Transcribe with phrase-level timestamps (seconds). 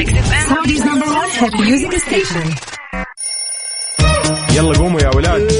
[0.00, 2.46] Saudi's number one hit music station.
[4.54, 5.52] يلا قوموا يا ولاد.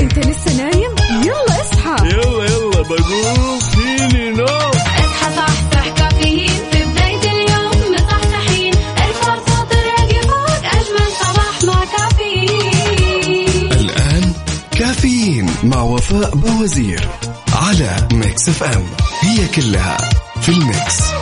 [0.00, 2.08] انت لسه نايم؟ يلا اصحى.
[2.08, 3.58] يلا يلا بقوم.
[3.58, 4.46] فيني نوم.
[4.48, 6.50] اصحى صحصح كافيين.
[6.72, 8.74] في بداية اليوم مصحصحين.
[8.74, 13.72] الفرصة تراقي فوق أجمل صباح مع كافيين.
[13.72, 14.32] الآن
[14.78, 17.08] كافيين مع وفاء بوازير
[17.52, 18.84] على Mix FM.
[19.22, 19.98] هي كلها
[20.40, 21.17] في الميكس.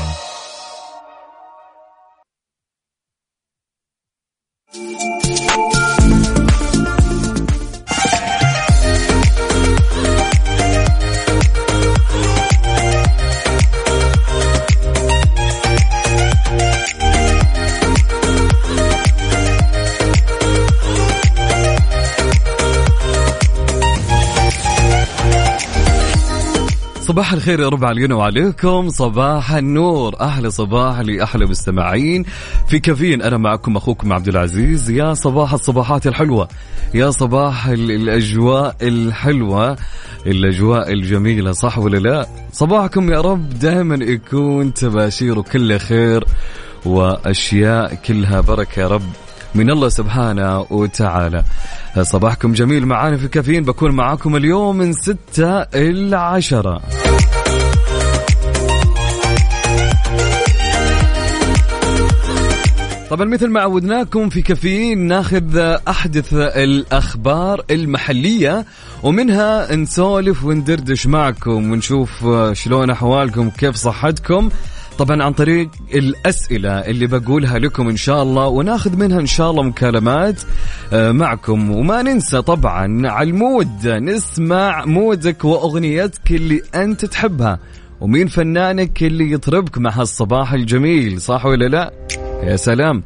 [27.17, 28.89] صباح الخير يا رب علينا وعليكم.
[28.89, 30.15] صباح النور.
[30.21, 32.25] أحلى صباح لاحلى مستمعين.
[32.69, 34.91] في كافيين أنا معكم أخوكم عبد العزيز.
[34.91, 36.49] يا صباح الصباحات الحلوة.
[36.95, 39.77] يا صباح ال- الأجواء الحلوة.
[40.27, 43.49] الأجواء الجميلة صح ولا لا؟ صباحكم يا رب.
[43.49, 46.25] دائما يكون تباشير كله خير
[46.87, 49.03] وأشياء كلها بركة يا رب
[49.55, 51.45] من الله سبحانه وتعالى.
[52.03, 52.87] صباحكم جميل.
[52.87, 56.83] معانا في كافيين بكون معاكم اليوم من ستة إلى عشرة.
[63.11, 68.65] طبعا مثل ما عودناكم في كافيين ناخذ أحدث الأخبار المحلية
[69.03, 74.49] ومنها نسولف وندردش معكم ونشوف شلون أحوالكم كيف صحتكم.
[74.99, 79.63] طبعا عن طريق الأسئلة اللي بقولها لكم إن شاء الله وناخذ منها إن شاء الله
[79.63, 80.43] مكالمات
[80.93, 81.71] آه، معكم.
[81.71, 87.59] وما ننسى طبعا على المود نسمع مودك وأغنيتك اللي أنت تحبها
[88.01, 91.93] ومين فنانك اللي يطربك مع هالصباح الجميل صح ولا لا؟
[92.43, 93.03] يا سلام.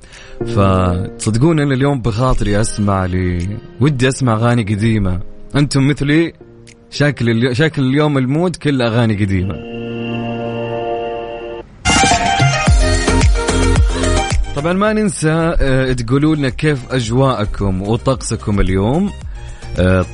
[0.47, 3.49] فتصدقون أنا اليوم بخاطري أسمع لي
[3.81, 5.21] ودي أسمع أغاني قديمة.
[5.57, 6.33] أنتم مثلي
[6.91, 7.55] شكل اليو...
[7.55, 9.55] شكل اليوم ال mood كله أغاني قديمة.
[14.57, 19.11] طبعا ما ننسى آه، تقولوا لنا كيف أجواءكم وطقسكم اليوم.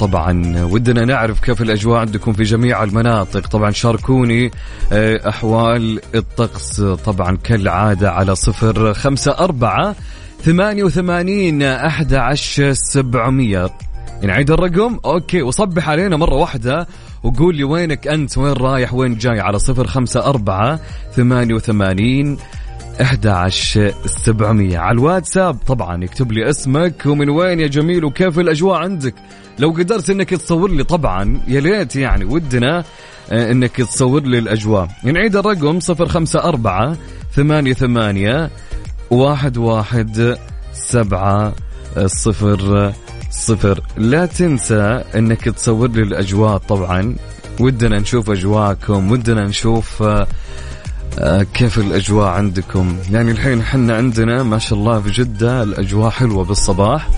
[0.00, 3.46] طبعا ودنا نعرف كيف الأجواء عندكم في جميع المناطق.
[3.46, 4.50] طبعا شاركوني
[4.92, 6.80] آه، أحوال الطقس.
[6.80, 9.94] طبعا كالعادة على صفر خمسة أربعة
[10.42, 13.70] ثمانية وثمانين أحد عشر سبعمية.
[14.22, 16.86] نعيد الرقم؟ okay وصبح علينا مرة واحدة
[17.22, 20.80] وقول لي وينك أنت؟ وين رايح؟ وين جاي؟ على صفر خمسة أربعة
[21.12, 22.38] ثمانية وثمانين
[23.00, 29.14] 11700 على الواتساب طبعا يكتب لي اسمك ومن وين يا جميل وكيف الأجواء عندك.
[29.58, 32.84] لو قدرت إنك تصور لي طبعا يا ليت يعني ودنا
[33.32, 34.88] آه، إنك تصور لي الأجواء.
[35.02, 36.96] نعيد الرقم 054
[37.34, 38.50] 88
[39.10, 40.36] واحد واحد
[40.72, 41.52] سبعة
[42.06, 42.92] صفر
[43.30, 43.80] صفر.
[43.96, 47.16] لا تنسى إنك تصور لي الأجواء طبعا.
[47.60, 50.26] ودنا نشوف أجواءكم ودنا نشوف آه،
[51.54, 57.08] كيف الأجواء عندكم؟ يعني الحين حنا عندنا ما شاء الله في جدة الأجواء حلوة بالصباح.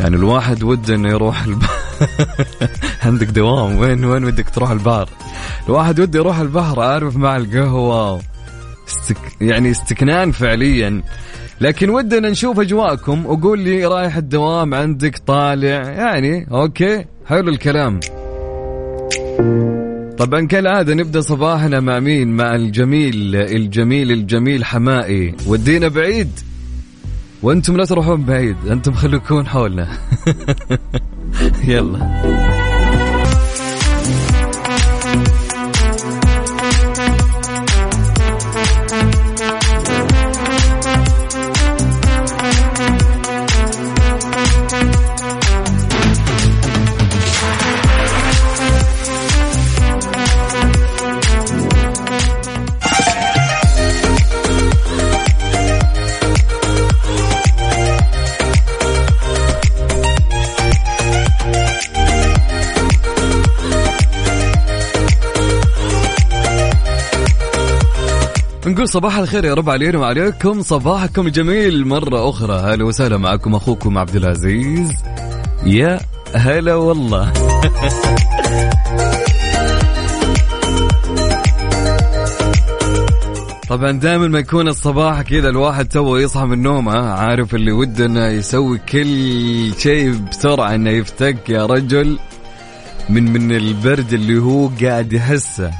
[0.00, 2.06] يعني الواحد وده إنه يروح البحر
[3.06, 3.78] عندك دوام.
[3.78, 5.08] وين وين ودك تروح البحر؟
[5.68, 8.20] الواحد وده يروح البحر عارف مع القهوة.
[8.88, 11.02] استك يعني استكنان فعليا.
[11.60, 13.26] لكن ودنا نشوف أجواءكم.
[13.26, 15.88] وقول لي رايح الدوام عندك طالع.
[15.88, 18.00] يعني أوكي حلو الكلام.
[20.18, 25.34] طبعا كالعادة نبدأ صباحنا مع مين؟ مع الجميل الجميل الجميل حمائي.
[25.46, 26.30] ودينا بعيد.
[27.42, 28.56] وأنتم لا تروحون بعيد.
[28.70, 29.88] أنتم خليكون حولنا.
[31.68, 32.53] يلا.
[68.94, 70.62] صباح الخير يا رب علينا وعليكم.
[70.62, 72.54] صباحكم جميل مرة أخرى.
[72.54, 74.92] هلا وسهلا معكم أخوكم عبد العزيز.
[75.66, 76.00] يا
[76.34, 77.32] هلا والله.
[83.68, 88.26] طبعا دائما ما يكون الصباح كذا الواحد تو يصحى من نومه عارف اللي وده انه
[88.26, 92.18] يسوي كل شيء بسرعة إنه يفتك يا رجل.
[93.08, 95.70] من من البرد اللي هو قاعد يحسه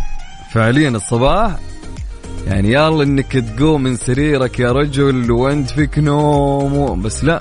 [0.53, 1.57] فعليا الصباح
[2.47, 7.41] يعني يلا إنك تقوم من سريرك يا رجل وأنت فيك نوم بس لا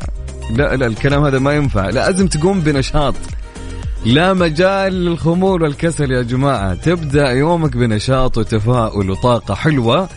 [0.51, 1.89] لا لا الكلام هذا ما ينفع.
[1.89, 3.15] لازم تقوم بنشاط.
[4.05, 6.73] لا مجال للخمول والكسل يا جماعة.
[6.73, 10.09] تبدأ يومك بنشاط وتفاؤل وطاقة حلوة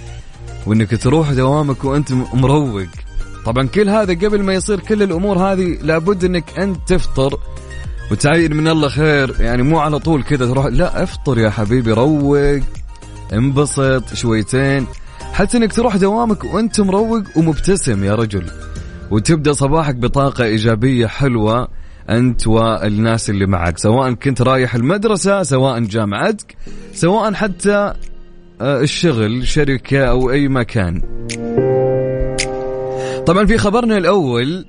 [0.66, 2.86] وإنك تروح دوامك وأنت مروق.
[3.44, 7.38] طبعا كل هذا قبل ما يصير كل الأمور هذه لابد إنك أنت تفطر
[8.10, 9.36] وتعين من الله خير.
[9.40, 12.60] يعني مو على طول كذا تروح لا افطر يا حبيبي روق.
[13.32, 14.86] انبسط شويتين.
[15.32, 18.46] حتى إنك تروح دوامك وأنت مروق ومبتسم يا رجل.
[19.10, 21.68] وتبدأ صباحك بطاقة إيجابية حلوة
[22.10, 26.56] أنت والناس اللي معك سواء كنت رايح المدرسة سواء جامعتك
[26.92, 27.92] سواء حتى
[28.60, 31.02] آه، الشغل شركة أو أي مكان.
[33.26, 34.66] طبعا في خبرنا الأول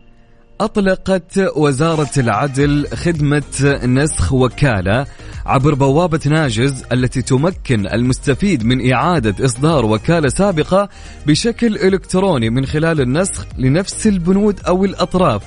[0.61, 5.05] أطلقت وزارة العدل خدمة نسخ وكالة
[5.47, 10.89] عبر بوابة ناجز التي تمكن المستفيد من إعادة إصدار وكالة سابقة
[11.27, 15.41] بشكل إلكتروني من خلال النسخ لنفس البنود أو الأطراف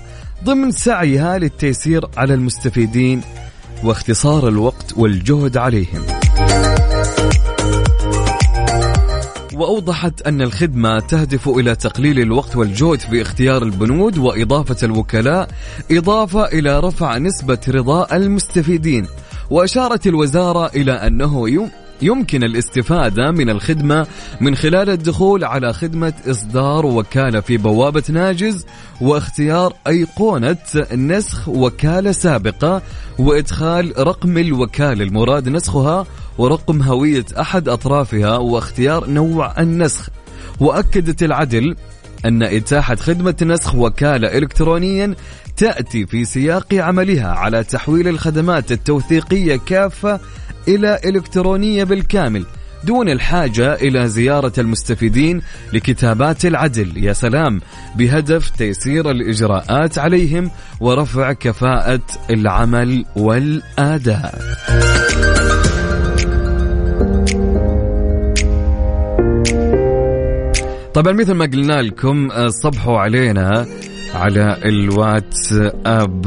[0.45, 3.21] ضمن سعيها للتيسير على المستفيدين
[3.85, 6.03] واختصار الوقت والجهد عليهم.
[9.55, 15.49] وأوضحت أن الخدمة تهدف إلى تقليل الوقت والجهد في اختيار البنود وإضافة الوكلاء
[15.91, 19.07] إضافة إلى رفع نسبة رضاء المستفيدين
[19.51, 21.49] وأشارت الوزارة إلى أنه
[22.03, 24.07] يمكن الاستفادة من الخدمة
[24.41, 28.67] من خلال الدخول على خدمة إصدار وكالة في بوابة ناجز
[29.01, 30.57] واختيار أيقونة
[30.95, 32.83] نسخ وكالة سابقة
[33.19, 36.07] وإدخال رقم الوكالة المراد نسخها
[36.39, 40.09] ورقم هوية أحد أطرافها واختيار نوع النسخ.
[40.61, 41.77] وأكدت العدل
[42.25, 45.15] أن إتاحة خدمة نسخ وكالة إلكترونيا
[45.57, 50.21] تأتي في سياق عملها على تحويل الخدمات التوثيقية كافة
[50.69, 52.47] إلى إلكترونية بالكامل
[52.85, 57.05] دون الحاجة إلى زيارة المستفيدين لكتابات العدل.
[57.05, 57.61] يا سلام!
[57.97, 60.51] بهدف تيسير الإجراءات عليهم
[60.81, 62.01] ورفع كفاءة
[62.31, 64.41] العمل والآداء.
[70.95, 73.67] طبعا مثل ما قلنا لكم آه، صبحوا علينا
[74.15, 75.53] على الواتس
[75.87, 76.27] اب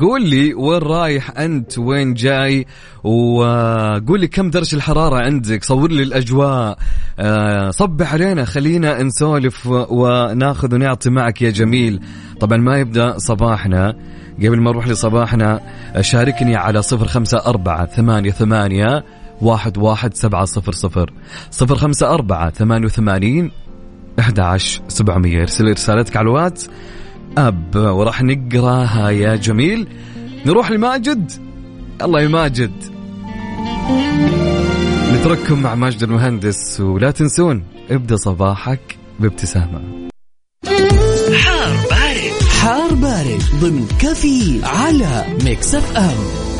[0.00, 2.66] قول لي وين رايح أنت وين جاي؟
[3.04, 6.78] وقول لي كم درجة الحرارة عندك؟ صور لي الأجواء.
[7.18, 12.00] آه، صبح علينا خلينا نسولف وناخذ ونعطي معك يا جميل.
[12.40, 13.96] طبعا ما يبدأ صباحنا.
[14.38, 15.60] قبل ما نروح لصباحنا
[16.00, 19.04] شاركني على صفر خمسة أربعة ثمانية ثمانية
[19.40, 21.12] واحد واحد سبعة صفر صفر.
[21.50, 23.50] صفر خمسة أربعة ثمانية وثمانين
[24.18, 26.70] 11700 ارسل رسالتك على الواتس.
[27.38, 29.88] أب وراح نقراها يا جميل.
[30.46, 31.32] نروح لماجد.
[32.02, 32.72] الله يا ماجد.
[35.12, 40.08] نترككم مع ماجد المهندس ولا تنسون ابدأ صباحك بابتسامة.
[41.34, 42.32] حار بارد.
[42.60, 46.51] حار بارد ضمن كافيين على Mix FM.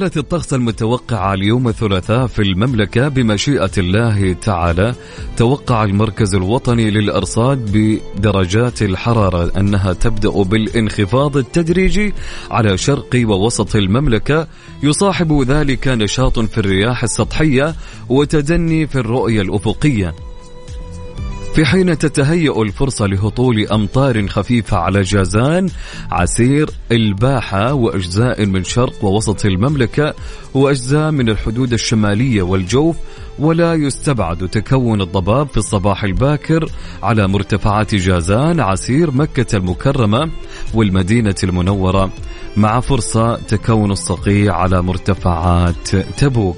[0.00, 4.94] حالة الطقس المتوقعة اليوم الثلاثاء في المملكة بمشيئة الله تعالى.
[5.36, 12.14] توقع المركز الوطني للأرصاد بدرجات الحرارة أنها تبدأ بالانخفاض التدريجي
[12.50, 14.46] على شرق ووسط المملكة.
[14.82, 17.74] يصاحب ذلك نشاط في الرياح السطحية
[18.08, 20.14] وتدني في الرؤية الأفقية.
[21.60, 25.68] في حين تتهيأ الفرصة لهطول أمطار خفيفة على جازان
[26.10, 30.14] عسير الباحة وأجزاء من شرق ووسط المملكة
[30.54, 32.96] وأجزاء من الحدود الشمالية والجوف
[33.38, 36.70] ولا يستبعد تكون الضباب في الصباح الباكر
[37.02, 40.30] على مرتفعات جازان عسير مكة المكرمة
[40.74, 42.10] والمدينة المنورة.
[42.56, 46.56] مع فرصة تكون الصقيع على مرتفعات تبوك.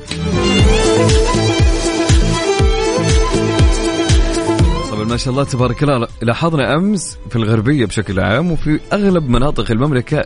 [5.12, 6.09] ما شاء الله تبارك الله.
[6.23, 10.19] لاحظنا أمس في الغربية بشكل عام وفي أغلب مناطق المملكة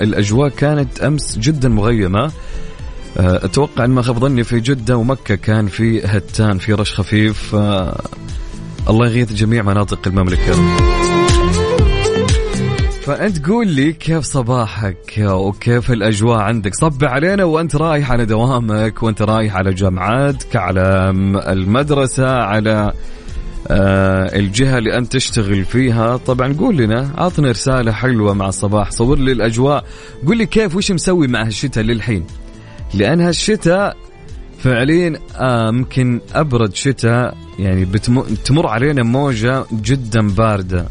[0.00, 2.24] الأجواء كانت أمس جدا مغيمة.
[3.16, 7.54] آه، أتوقع أن ما خاب ظني في جدة ومكة كان في هتان في رش خفيف.
[7.54, 8.00] آه،
[8.88, 10.52] الله يغيث جميع مناطق المملكة.
[13.02, 19.22] فأنت قول لي كيف صباحك وكيف الأجواء عندك؟ صب علينا وأنت رايح على دوامك وأنت
[19.22, 21.10] رايح على جامعاتك على
[21.48, 22.92] المدرسة على
[23.68, 26.16] آه الجهة اللي أنت تشتغل فيها.
[26.16, 29.84] طبعا قول لنا عطنا رسالة حلوة مع الصباح صور لي الأجواء.
[30.26, 32.24] قول لي كيف وش مسوي مع هالشتاء للحين؟
[32.94, 33.96] لأن هالشتاء
[34.58, 37.36] فعليا آه يمكن أبرد شتاء.
[37.58, 40.86] يعني بتمر علينا موجة جدا باردة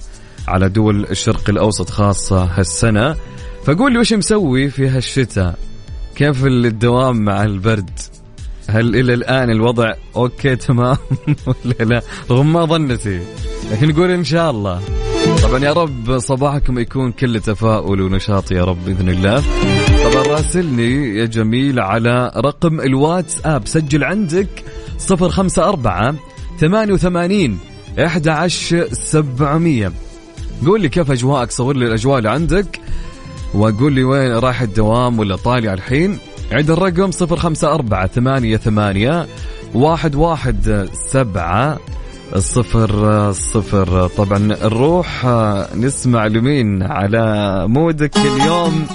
[0.48, 3.16] على دول الشرق الأوسط خاصة هالسنة.
[3.66, 5.60] فقول لي وش مسوي في هالشتاء؟
[6.16, 7.90] كيف الدوام مع البرد؟
[8.72, 10.98] هل إلى الآن الوضع okay تمام؟
[11.48, 12.01] ولا لا؟
[12.32, 13.20] رغم ما ظنتي.
[13.72, 14.82] لكن نقول إن شاء الله.
[15.44, 19.44] طبعا يا رب صباحكم يكون كله تفاؤل ونشاط يا رب بإذن الله.
[20.04, 24.63] طبعا راسلني يا جميل على رقم الواتس اب سجل عندك
[25.10, 26.18] 054
[26.60, 27.58] 88
[28.00, 29.92] 11700
[30.66, 32.80] قول لي كيف أجواءك؟ صور لي الأجواء اللي عندك.
[33.54, 36.20] وقول لي وين رايح الدوام ولا طالع الحين؟
[36.51, 39.27] عند الرقم صفر خمسة أربعة ثمانية ثمانية
[39.74, 41.79] واحد واحد سبعة
[42.38, 45.25] صفر صفر طبعا نروح
[45.75, 48.88] نسمع لمين؟ على مودك اليوم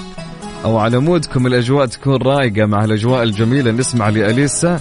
[0.64, 3.70] أو على مودكم الأجواء تكون رايقة مع الأجواء الجميلة.
[3.70, 4.80] نسمع لأليسا.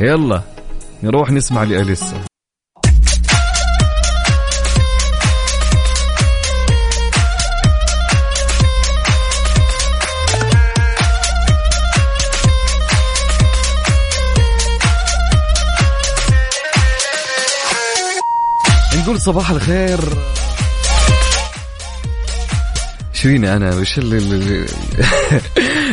[0.00, 0.42] يلا
[1.02, 2.33] نروح نسمع لأليسا.
[19.14, 20.00] نقول صباح الخير.
[23.12, 24.66] شفيني أنا وش اللي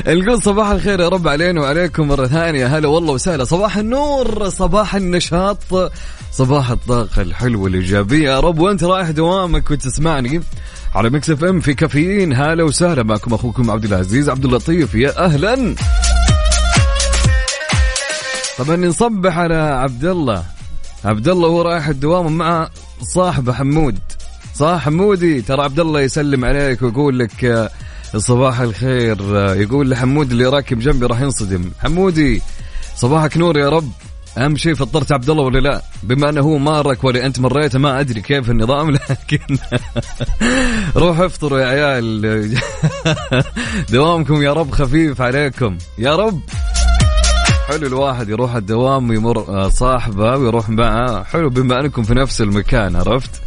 [0.22, 2.78] نقول صباح الخير يا رب علينا وعليكم مرة ثانية.
[2.78, 3.44] هلا والله وسهلا.
[3.44, 5.58] صباح النور صباح النشاط
[6.32, 8.30] صباح الطاقة الحلوة الإيجابية.
[8.30, 10.42] يا رب وأنت رايح دوامك وتسمعني.
[10.96, 12.34] على Mix FM في كافيين.
[12.34, 14.96] هلا وسهلا معكم أخوكم عبد العزيز عبد اللطيف.
[14.96, 15.76] يا أهلا.
[18.58, 20.44] طبعا نصبح على عبد الله.
[21.06, 22.70] عبد الله وهو رايح الدوام مع
[23.02, 24.00] صاحبه حمود.
[24.56, 27.70] صح حمودي ترى عبد الله يسلم عليك ويقول لك آه،
[28.18, 29.18] صباح الخير.
[29.38, 31.72] آه، يقول لحمود اللي راكب جنبي راح ينصدم.
[31.80, 32.42] حمودي
[32.96, 33.92] صباحك نور يا رب.
[34.38, 38.00] أهم شيء فطرت عبد الله ولا لا؟ بما أنه هو مارك ولا أنت مريته ما
[38.00, 39.58] أدري كيف النظام لكن
[40.96, 42.60] روحوا افطروا يا عيال.
[43.92, 45.78] دوامكم يا رب خفيف عليكم.
[45.98, 46.42] يا رب.
[47.72, 52.96] حلو الواحد يروح الدوام ويمر آه، صاحبه ويروح معه حلو بما أنكم في نفس المكان
[52.96, 53.42] عرفت؟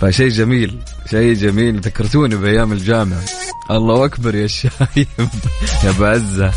[0.00, 0.78] فشيء جميل
[1.10, 1.80] شيء جميل.
[1.80, 3.20] ذكرتوني بأيام الجامعة.
[3.70, 5.06] الله أكبر يا شايب
[5.84, 6.52] يا بعزه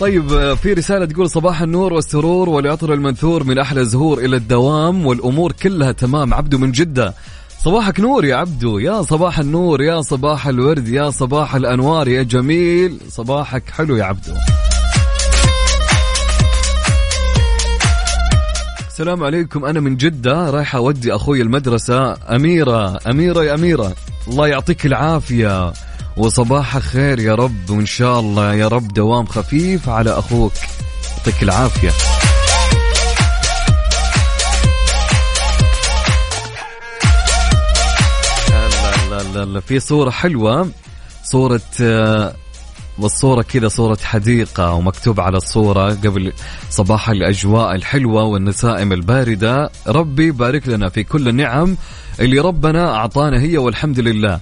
[0.00, 5.06] طيب آه، في رسالة تقول صباح النور والسرور والعطر المنثور من أحلى الزهور إلى الدوام
[5.06, 7.14] والأمور كلها تمام عبده من جدة.
[7.64, 12.98] صباحك نور يا عبدو يا صباح النور يا صباح الورد يا صباح الأنوار يا جميل.
[13.08, 14.32] صباحك حلو يا عبدو.
[18.88, 22.12] السلام عليكم أنا من جدة رايح أودي أخوي المدرسة.
[22.12, 23.94] أميرة أميرة يا أميرة
[24.28, 25.72] الله يعطيك العافية.
[26.16, 30.52] وصباحك خير يا رب وإن شاء الله يا رب دوام خفيف على أخوك.
[31.18, 31.90] يعطيك العافية.
[39.34, 40.70] لا في صورة حلوة.
[41.24, 42.34] صورة آه،
[42.98, 46.32] والصورة كذا صورة حديقة ومكتوب على الصورة قبل
[46.70, 49.70] صباح الأجواء الحلوة والنسائم الباردة.
[49.86, 51.76] ربي بارك لنا في كل النعم
[52.20, 54.40] اللي ربنا أعطانا هي والحمد لله.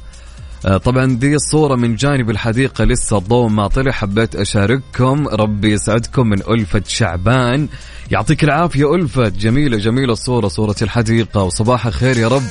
[0.67, 5.29] آه، طبعا دي الصورة من جانب الحديقة لسه الضوء ما طلع حبيت أشارككم.
[5.29, 7.69] ربي يسعدكم من ألفة شعبان.
[8.11, 9.29] يعطيك العافية ألفة.
[9.29, 11.43] جميلة جميلة الصورة صورة الحديقة.
[11.43, 12.43] وصباح الخير يا رب.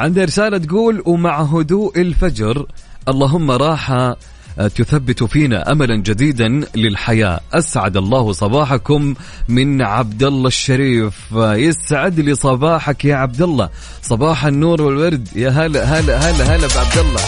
[0.00, 2.66] عندي رسالة تقول ومع هدوء الفجر
[3.08, 4.16] اللهم راحة
[4.58, 7.40] آه، تثبت فينا املا جديدا للحياة.
[7.52, 9.14] أسعد الله صباحكم
[9.48, 11.14] من عبد الله الشريف.
[11.34, 13.68] يسعد لي صباحك يا عبد الله
[14.02, 15.28] صباح النور والورد.
[15.36, 17.20] يا هلا هلا هلا هلا بعبد الله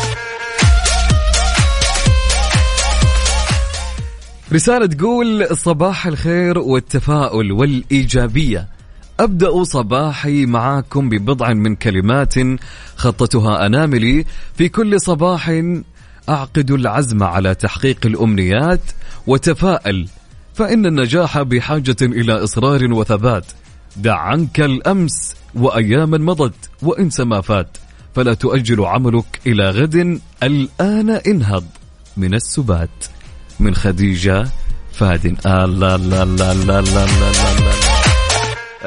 [4.53, 8.76] رسالة تقول صباح الخير والتفاؤل والإيجابية.
[9.21, 12.35] أبدأ صباحي معاكم ببضع من كلمات
[12.97, 14.25] خطتها أناملي.
[14.55, 15.63] في كل صباح
[16.29, 18.81] أعقد العزم على تحقيق الأمنيات
[19.27, 20.09] وتفائل
[20.55, 23.45] فإن النجاح بحاجة إلى إصرار وثبات.
[23.97, 27.77] دع عنك الأمس وأياما مضت وانس ما فات
[28.15, 30.21] فلا تؤجل عملك إلى غد.
[30.43, 31.65] الآن انهض
[32.17, 33.05] من السبات.
[33.61, 34.49] من خديجة
[34.93, 35.37] فادن.
[35.47, 37.66] آه لا لا لا لا لا لا لا, لا.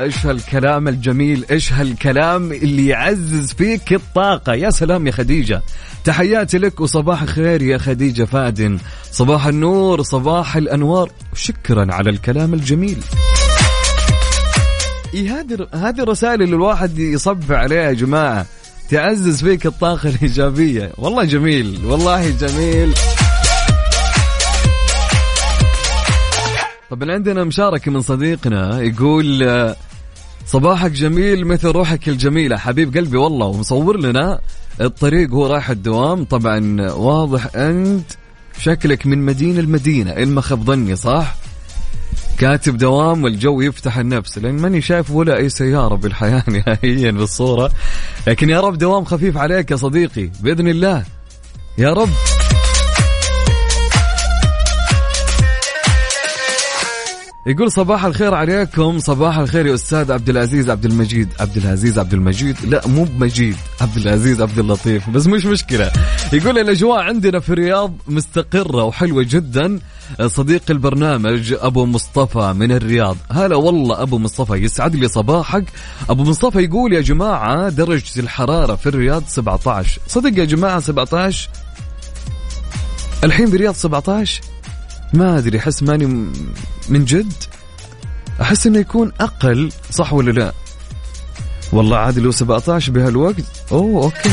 [0.03, 5.62] إيش هالكلام الجميل؟ إيش هالكلام اللي يعزز فيك الطاقة؟ يا سلام يا خديجة.
[6.03, 8.79] تحياتي لك وصباح الخير يا خديجة فادن.
[9.12, 11.12] صباح النور صباح الأنوار.
[11.34, 12.98] شكرا على الكلام الجميل.
[15.13, 18.46] إيه هذه هذه الرسائل اللي الواحد يصب عليها يا جماعة.
[18.89, 20.91] تعزز فيك الطاقة الإيجابية.
[20.98, 22.94] والله جميل والله جميل.
[26.89, 29.44] طبعا عندنا مشاركة من صديقنا يقول
[30.51, 32.58] صباحك جميل مثل روحك الجميلة.
[32.58, 34.39] حبيب قلبي والله ومصور لنا
[34.82, 36.24] الطريق هو رايح الدوام.
[36.24, 38.12] طبعا واضح أنت
[38.60, 40.12] شكلك من مدينة المدينة.
[40.12, 41.36] إن ما خاب ظني صح؟
[42.38, 47.72] كاتب دوام والجو يفتح النفس لأن ماني شايف ولا أي سيارة بالحياة نهائيا بالصورة.
[48.27, 51.06] لكن يا رب دوام خفيف عليك يا صديقي بإذن الله.
[51.77, 52.10] يا رب.
[57.46, 59.00] يقول صباح الخير عليكم.
[59.00, 61.29] صباح الخير يا أستاذ عبد العزيز عبد المجيد.
[61.39, 62.55] عبد العزيز عبد المجيد.
[62.65, 63.55] لا مو بمجيد.
[63.81, 65.10] عبد العزيز عبد اللطيف.
[65.10, 65.91] بس مش مشكلة.
[66.34, 69.79] يقول الأجواء عندنا في الرياض مستقرة وحلوة جدا.
[70.25, 73.17] صديق البرنامج أبو مصطفى من الرياض.
[73.31, 75.65] هلا والله أبو مصطفى يسعد لي صباحك.
[76.10, 81.50] أبو مصطفى يقول يا جماعة درجة الحرارة في الرياض 17 صدق يا جماعة 17
[83.24, 84.41] الحين بالرياض 17
[85.13, 86.06] ما أدري أحس ماني
[86.89, 87.34] من جد؟
[88.42, 90.54] أحس إنه يكون أقل صح ولا لا؟
[91.74, 93.44] والله عادي لو 17 بهالوقت.
[93.72, 94.30] أوه okay.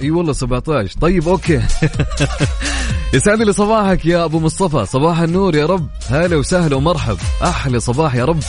[0.00, 1.62] إي والله 17 طيب okay.
[3.14, 4.86] يسعد لي صباحك يا أبو مصطفى.
[4.86, 5.88] صباح النور يا رب.
[6.08, 7.18] هلا وسهلا ومرحب.
[7.42, 8.40] أحلى صباح يا رب.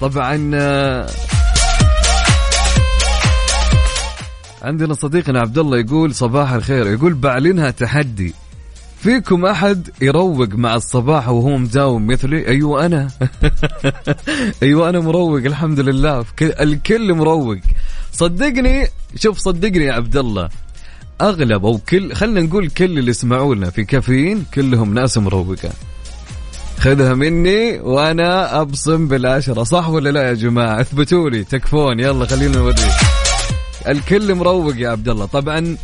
[0.00, 0.36] طبعا
[4.62, 6.86] عندنا صديقنا عبد الله يقول صباح الخير.
[6.86, 8.34] يقول بعلنها تحدي.
[9.00, 13.08] فيكم أحد يروق مع الصباح وهو مداوم مثلي؟ أيوه أنا.
[14.62, 16.24] أيوه أنا مروق الحمد لله.
[16.42, 17.58] الكل مروق.
[18.12, 18.86] صدقني
[19.16, 20.48] شوف صدقني يا عبد الله
[21.20, 25.70] أغلب أو كل خلينا نقول كل اللي يسمعونا في كافيين كلهم ناس مروقة.
[26.78, 29.62] خذها مني وأنا أبصم بالعشرة.
[29.62, 31.44] صح ولا لا يا جماعة؟ اثبتوا لي.
[31.44, 32.00] تكفون.
[32.00, 33.15] يلا خلينا نوريك.
[33.88, 35.26] الكل مروق يا عبد الله.
[35.26, 35.76] طبعا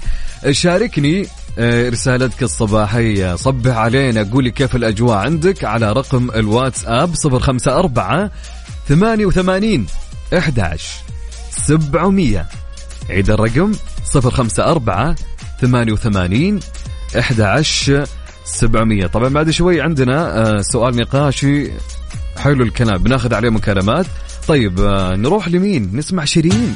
[0.51, 1.27] شاركني
[1.59, 3.37] آه، رسالتك الصباحية.
[3.37, 8.31] صبح علينا قولي كيف الأجواء عندك على رقم الواتساب 054
[8.88, 9.87] 88
[10.38, 11.03] 11
[11.51, 12.47] 700
[13.11, 13.73] عيد الرقم
[14.15, 15.15] 054
[15.61, 16.61] 88
[17.19, 18.07] 11
[18.45, 21.71] 700 طبعا بعد شوي عندنا آه، سؤال نقاشي.
[22.38, 24.07] حلو الكلام بناخذ عليه مكالمات.
[24.49, 26.75] طيب آه، نروح لمين؟ نسمع شيرين.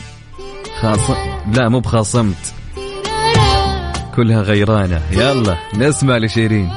[0.82, 1.10] خاص
[1.52, 2.54] لا مو بخاصمت.
[4.16, 5.02] كلها غيرانة.
[5.12, 6.70] يلا نسمع لشيرين.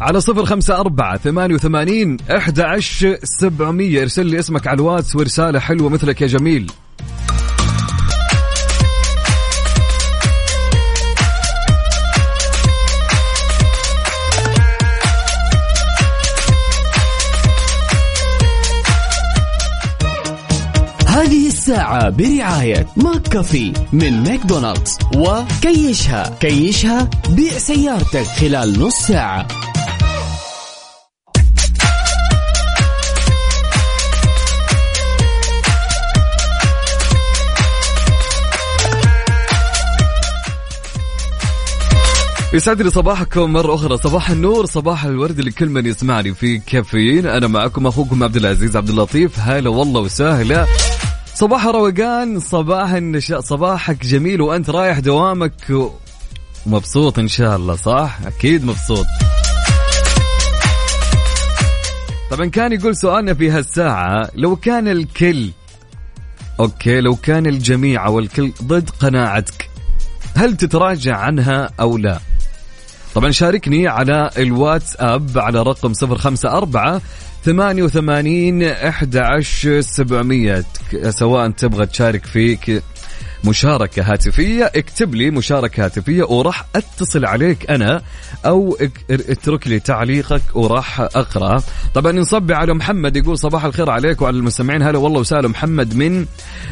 [0.00, 4.02] على صفر خمسة أربعة ثمانية وثمانين أحد عشر سبعمية.
[4.02, 6.72] ارسل لي اسمك على الواتس ورسالة حلوة مثلك يا جميل.
[21.70, 24.98] الساعة برعاية McCafé من ماكدونالدز.
[25.16, 29.48] وكيشها كيشها بيع سيارتك خلال نص ساعة.
[42.52, 43.98] يسعد لي صباحكم مرة أخرى.
[43.98, 47.26] صباح النور صباح الورد لكل من يسمعني في كافيين.
[47.26, 49.38] أنا معكم أخوكم عبد العزيز عبد اللطيف.
[49.38, 50.66] هلا والله وسهلا.
[51.40, 55.52] صباح روقان صباح النشاء صباحك جميل وأنت رايح دوامك
[56.66, 59.06] مبسوط إن شاء الله صح؟ أكيد مبسوط.
[62.30, 65.50] طبعا كان يقول سؤالنا في هالساعة لو كان الكل
[66.60, 69.70] أوكي لو كان الجميع أو الكل ضد قناعتك
[70.36, 72.18] هل تتراجع عنها أو لا؟
[73.14, 77.00] طبعا شاركني على الواتساب على رقم 054
[77.44, 80.64] 88 11 700
[81.10, 82.82] سواء تبغى تشارك فيك
[83.44, 88.02] مشاركة هاتفية اكتب لي مشاركة هاتفية وراح اتصل عليك أنا
[88.46, 88.76] أو
[89.10, 91.62] اترك لي تعليقك وراح أقرأ.
[91.94, 94.82] طبعا نصبي على محمد يقول صباح الخير عليك وعلى المستمعين.
[94.82, 96.26] هلا والله وسهلا محمد من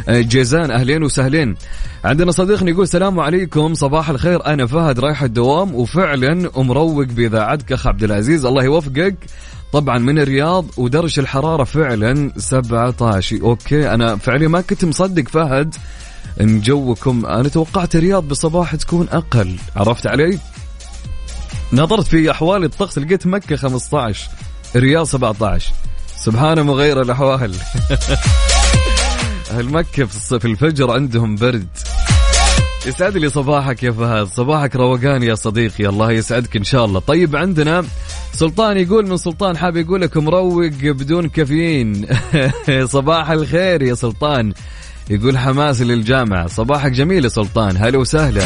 [0.09, 0.71] آه، جيزان.
[0.71, 1.57] أهلين وسهلين.
[2.05, 3.75] عندنا صديقنا يقول السلام عليكم.
[3.75, 4.47] صباح الخير.
[4.47, 8.45] أنا فهد رايح الدوام وفعلا مروق بإذاعتك أخ عبد العزيز.
[8.45, 9.17] الله يوفقك.
[9.73, 15.75] طبعا من الرياض ودرجة الحرارة فعلا 17 أوكي أنا فعليا ما كنت مصدق فهد
[16.41, 19.57] إن جوكم أنا توقعت الرياض بصباح تكون أقل.
[19.77, 20.39] عرفت علي؟
[21.73, 24.29] نظرت في أحوال الطقس لقيت مكة 15
[24.77, 25.73] الرياض 17
[26.17, 27.55] سبحان مغير الأحوال.
[29.51, 30.05] أهل مكة
[30.39, 31.69] في الفجر عندهم برد.
[32.87, 34.27] يسعد لي صباحك يا فهد.
[34.27, 35.89] صباحك روقان يا صديقي.
[35.89, 37.01] الله يسعدك إن شاء الله.
[37.01, 37.85] طيب عندنا
[38.33, 42.07] سلطان يقول من سلطان حاب يقول لك مروق بدون كافيين.
[42.85, 44.53] صباح الخير يا سلطان.
[45.11, 46.47] يقول حماس للجامعة.
[46.47, 47.77] صباحك جميل يا سلطان.
[47.77, 48.43] هلا وسهلا.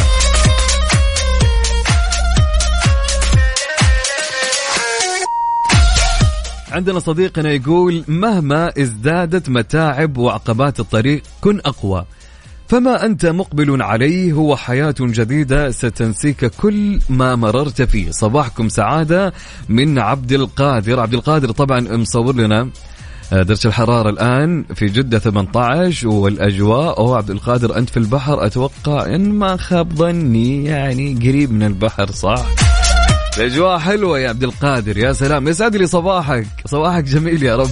[6.72, 12.04] عندنا صديقنا يقول مهما ازدادت متاعب وعقبات الطريق كن أقوى.
[12.68, 18.10] فما أنت مقبل عليه هو حياة جديدة ستنسيك كل ما مررت فيه.
[18.10, 19.32] صباحكم سعادة
[19.68, 21.00] من عبد القادر.
[21.00, 22.70] عبد القادر طبعا مصور لنا.
[23.32, 26.98] درجة الحرارة الآن في جدة 18 والأجواء.
[26.98, 28.46] أو عبد القادر أنت في البحر.
[28.46, 32.46] أتوقع إن ما خاب ظني يعني قريب من البحر صح؟
[33.38, 34.98] الأجواء حلوة يا عبد القادر.
[34.98, 35.48] يا سلام.
[35.48, 36.46] يسعد لي صباحك.
[36.66, 37.70] صباحك جميل يا رب.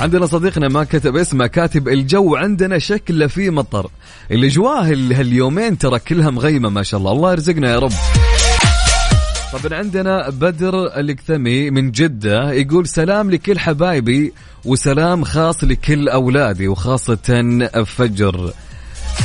[0.00, 3.90] عندنا صديقنا ما كتب اسمه كاتب الجو عندنا شكله فيه مطر.
[4.30, 7.12] الأجواء هال- هاليومين ترى كلها مغيمة ما شاء الله.
[7.12, 7.92] الله يرزقنا يا رب.
[9.52, 14.32] طبعا عندنا بدر الكثمي من جدة يقول سلام لكل حبايبي
[14.64, 17.16] وسلام خاص لكل أولادي وخاصة
[17.86, 18.52] فجر.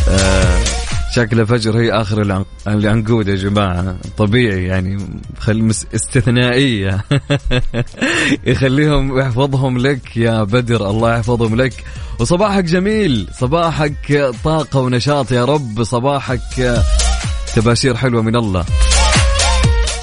[0.10, 0.60] آه
[1.16, 3.96] شكله فجر هي العن- العنقود يا جماعة.
[4.18, 4.98] طبيعي يعني
[5.40, 7.04] خل استثنائية.
[8.46, 10.90] يخليهم يحفظهم لك يا بدر.
[10.90, 11.84] الله يحفظهم لك.
[12.20, 13.28] وصباحك جميل.
[13.40, 15.84] صباحك طاقة ونشاط يا رب.
[15.84, 16.82] صباحك
[17.56, 18.66] تباشير حلوة من الله.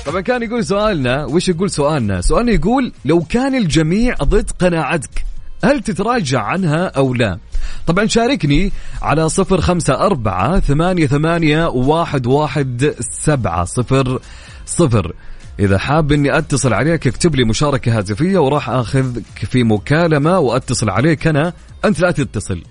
[0.07, 5.25] طبعا كان يقول سؤالنا وش يقول سؤالنا؟ سؤالنا يقول لو كان الجميع ضد قناعتك
[5.65, 7.39] هل تتراجع عنها أو لا؟
[7.87, 8.73] طبعا شاركني
[9.03, 14.21] على صفر خمسة أربعة ثمانية, ثمانية واحد, واحد سبعة صفر
[14.67, 15.15] صفر.
[15.61, 21.27] إذا حاب إني أتصل عليك اكتب لي مشاركة هاتفية وراح آخذك في مكالمة وأتصل عليك
[21.27, 21.53] أنا.
[21.85, 22.63] أنت لا تتصل.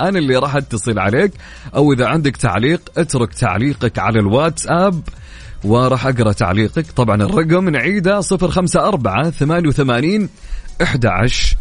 [0.00, 1.32] أنا اللي راح أتصل عليك
[1.74, 5.02] أو إذا عندك تعليق اترك تعليقك على الواتساب
[5.64, 6.86] وراح أقرأ تعليقك.
[6.96, 10.28] طبعا الرقم نعيده 054 88
[10.82, 11.56] 11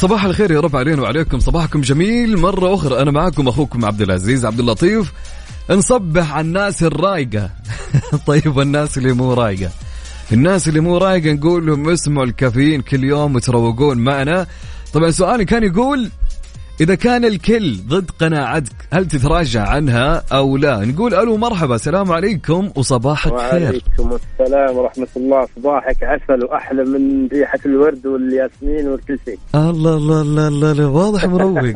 [0.00, 1.40] صباح الخير يا رب علينا وعليكم.
[1.40, 2.38] صباحكم جميل.
[2.38, 5.12] مرة أخرى أنا معكم أخوكم عبد العزيز عبد اللطيف.
[5.70, 7.50] نصبح على الناس الرايقة.
[8.26, 9.70] طيب الناس اللي مو رايقة.
[10.32, 14.46] الناس اللي مو رايقة نقول لهم اسمعوا الكافيين كل يوم وتروقون معنا.
[14.92, 16.10] طبعا سؤالي كان يقول
[16.80, 22.70] إذا كان الكل ضد قناعتك هل تتراجع عنها أو لا؟ نقول ألو مرحبا السلام عليكم
[22.76, 29.38] وصباحك خير وعليكم السلام ورحمة الله صباحك عسل وأحلى من ريحة الورد والياسمين وكل شيء.
[29.54, 31.72] الله الله الله الله, الله واضح مروق.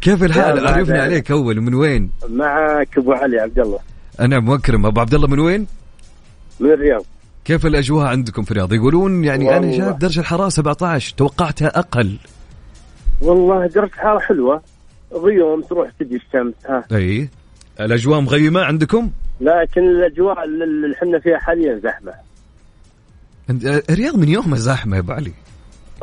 [0.00, 3.78] كيف الحال؟ هذا- عليك أول من وين؟ معك أبو علي عبد الله.
[4.20, 5.66] أنا مكرم أبو عبد الله من وين؟
[6.62, 7.04] من الرياض
[7.44, 9.78] كيف الأجواء عندكم في الرياض؟ يقولون يعني والله.
[9.78, 12.16] شايف درجة الحرارة 17 توقعتها أقل.
[13.20, 14.62] والله درجة حرارة حلوة.
[15.12, 16.84] غيوم تروح تجي الشمس ها.
[16.92, 17.28] أي.
[17.80, 21.80] الأجواء مغيمة عندكم؟ لكن الأجواء اللي إحنا فيها حاليا
[23.50, 25.32] آه، الرياض من يومها زحمة يا أبو علي.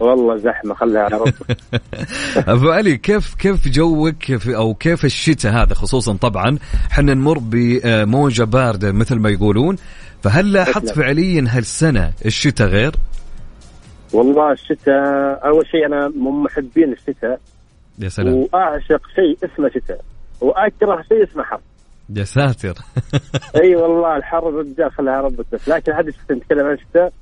[0.02, 1.58] والله زحمة خليها على ربك.
[2.54, 6.58] أبو علي كيف كيف جوك في أو كيف الشتاء هذا؟ خصوصا طبعا
[6.92, 9.76] إحنا نمر بموجة باردة مثل ما يقولون.
[10.24, 10.96] فهل لاحظت تسلم.
[11.04, 12.92] فعليا هالسنة الشتاء غير؟
[14.14, 17.40] والله الشتاء أول شيء أنا من محبين الشتاء.
[18.00, 18.34] يا سلام.
[18.34, 20.02] وأعشق شيء اسمه شتاء.
[20.42, 21.60] وأكره شيء اسمه حر.
[22.16, 22.74] يا ساتر.
[23.64, 25.46] أي والله الحر رجال خليها ربك.
[25.52, 27.14] بس لكن حد نتكلم عن الشتاء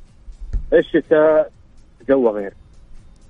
[0.74, 1.52] الشتاء
[2.10, 2.54] جو غير.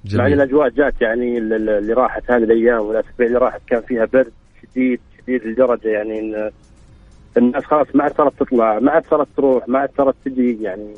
[0.05, 3.61] مع إن جميل الأجواء جات يعني ال- ال- اللي راحت هذه الأيام والأسابيع اللي راحت
[3.67, 4.31] كان فيها برد
[4.61, 6.51] شديد شديد لدرجة يعني إن
[7.37, 10.93] الناس خلاص ما عاد صارت تطلع ما عاد صارت تروح ما عاد صارت تجي يعني.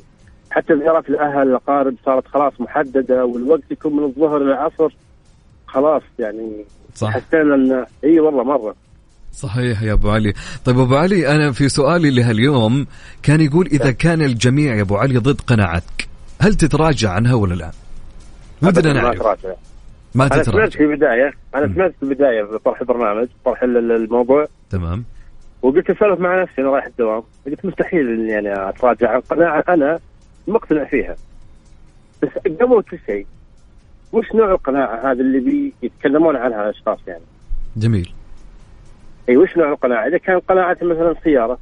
[0.51, 4.95] حتى زيارات الأهل الأقارب صارت خلاص محددة والوقت يكون من الظهر للعصر
[5.67, 6.65] خلاص يعني.
[6.95, 7.09] صح.
[7.09, 8.75] حسينا ان إي والله مرة.
[9.33, 10.33] صحيح يا أبو علي.
[10.65, 12.87] طيب أبو علي أنا في سؤالي لهاليوم
[13.23, 16.07] كان يقول إذا كان الجميع يا أبو علي ضد قناعتك
[16.41, 17.71] هل تتراجع عنها ولا لا؟
[18.63, 19.19] ودنا ما نعرف.
[19.19, 19.55] تراجع.
[20.15, 21.73] ما أنا سمعت في البداية أنا.
[21.73, 24.47] سمعت في البداية في طرح البرنامج طرح ال- ال- الموضوع.
[24.69, 25.03] تمام.
[25.61, 27.23] وقلت أسولف مع نفسي أنا رايح الدوام.
[27.45, 29.11] قلت مستحيل إني يعني أتراجع.
[29.11, 29.99] عن قناعه أنا
[30.47, 31.15] مقتنع فيها.
[32.23, 32.29] بس
[32.61, 33.25] قبل كل شيء
[34.13, 37.23] وش نوع القناعة هذه اللي بي يتكلمون عنها الأشخاص يعني؟
[37.77, 38.13] جميل.
[39.29, 41.57] أي وش نوع القناعة؟ إذا كان قناعة مثلا سيارة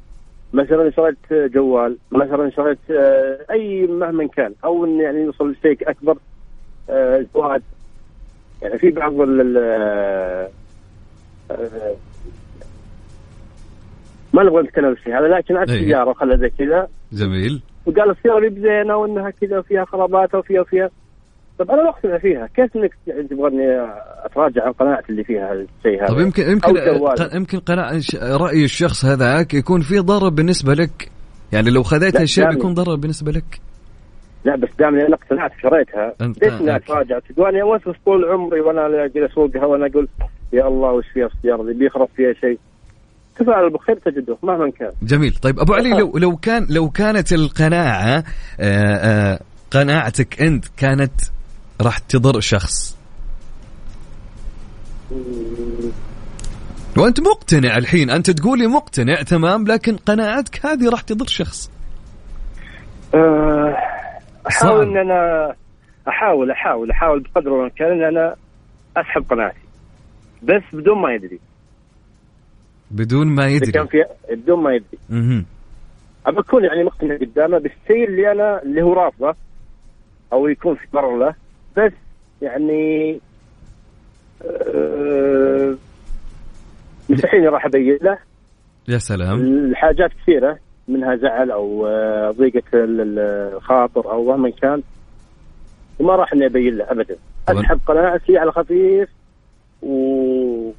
[0.52, 6.18] مثلا شريت جوال مثلا شريت آه، أي مهما كان أو يعني يوصل لشيء أكبر
[7.34, 7.62] زواج
[8.62, 9.54] يعني في بعض ال
[14.32, 15.84] ما نبغى نتكلم في هذا لكن عاد إي.
[15.84, 16.88] سياره خلها زي كذا.
[17.12, 17.62] جميل.
[17.86, 20.90] وقال السيارة لي بزينة وإنها كذا فيها خرابات وفيها وفيها.
[21.58, 22.48] طب أنا اقتنع فيها.
[22.56, 22.94] كيف إنك
[23.30, 23.64] تبغاني
[24.24, 26.76] أتراجع عن قناعتي اللي فيها الشيء هذا؟ طيب يمكن يمكن.
[27.34, 27.90] يمكن قناع
[28.22, 31.10] رأي الشخص هذاك يكون فيه ضرر بالنسبة لك؟
[31.52, 32.56] يعني لو خذيت هالشيء دامي.
[32.56, 33.60] بيكون ضرر بالنسبة لك؟
[34.44, 36.14] لا بس دام أنا اقتنعت شريتها.
[36.20, 36.76] ليش اني.
[36.76, 40.08] اتراجع تقول اوسوس طول عمري وأنا أجي أسوقها وأنا أقول
[40.52, 42.58] يا الله وش فيها السياره دي بيخرب فيها شيء؟
[43.36, 44.92] تفعل بخير تجده مهما كان.
[45.02, 45.34] جميل.
[45.42, 48.24] طيب أبو علي لو لو كان لو كانت القناعة
[48.60, 51.12] آه، آه، قناعتك أنت كانت
[51.80, 52.98] راح تضر شخص.
[56.96, 58.10] وأنت مقتنع الحين.
[58.10, 61.70] أنت تقولي مقتنع تمام لكن قناعتك هذه راح تضر شخص.
[63.14, 63.97] آه،.
[64.48, 65.52] أحاول ان أنا
[66.08, 68.34] احاول احاول أحاول بقدر الامكان ان أنا
[68.96, 69.60] أسحب قناعتي
[70.42, 71.38] بس بدون ما يدري.
[72.90, 74.98] بدون ما إذا كان يدري في بدون ما يدري.
[75.10, 75.44] مهم.
[76.26, 79.34] ابى اكون يعني مقتنع قدامه بالشيء اللي أنا اللي هو رافضه
[80.32, 81.34] أو يكون في ضرر له.
[81.76, 81.92] بس
[82.42, 83.20] يعني
[84.44, 85.76] آه،
[87.08, 88.18] مستحيل راح أبين له.
[88.88, 89.38] يا سلام.
[89.40, 90.58] الحاجات كثيرة.
[90.88, 94.82] منها زعل أو آه، ضيقة ال- ال- الخاطر أو مهما كان.
[95.98, 97.16] وما راح إني أبين له ابدا.
[97.48, 99.08] أسحب قناعتي على خفيف
[99.82, 100.70] و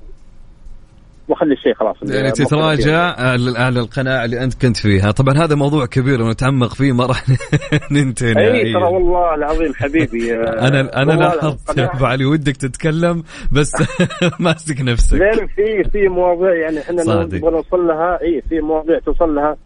[1.28, 1.96] وأخلي الشيء خلاص.
[2.04, 3.16] يعني تتراجع
[3.58, 5.12] على القناعة اللي أنت كنت فيها.
[5.12, 7.24] طبعا هذا موضوع كبير ونتعمق فيه ما راح
[7.92, 8.74] ننتهي إي.
[8.74, 13.72] ترى والله العظيم حبيبي آه، أنا أنا لاحظت يا ابو علي ودك تتكلم بس
[14.40, 15.18] ماسك نفسك.
[15.20, 17.04] لأن في في مواضيع يعني إحنا.
[17.04, 19.58] نبغى نوصل لها إي في مواضيع توصل لها.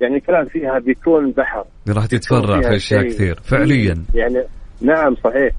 [0.00, 1.64] يعني الكلام فيها بيكون بحر.
[1.88, 3.02] راح تتفرع في أشياء.
[3.08, 4.04] كثير فعليا.
[4.14, 4.42] يعني
[4.80, 5.52] نعم صحيح.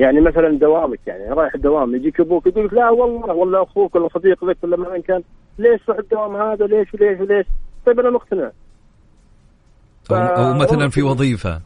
[0.00, 4.08] يعني مثلا دوامك يعني رايح الدوام يجيك أبوك يقول لك لا والله ولا أخوك ولا
[4.08, 5.22] صديق لك ولا مهما كان
[5.58, 7.46] ليش تروح الدوام هذا؟ ليش وليش وليش؟
[7.86, 8.50] طيب أنا مقتنع.
[10.10, 11.60] أو, ف- مثلا في وظيفة.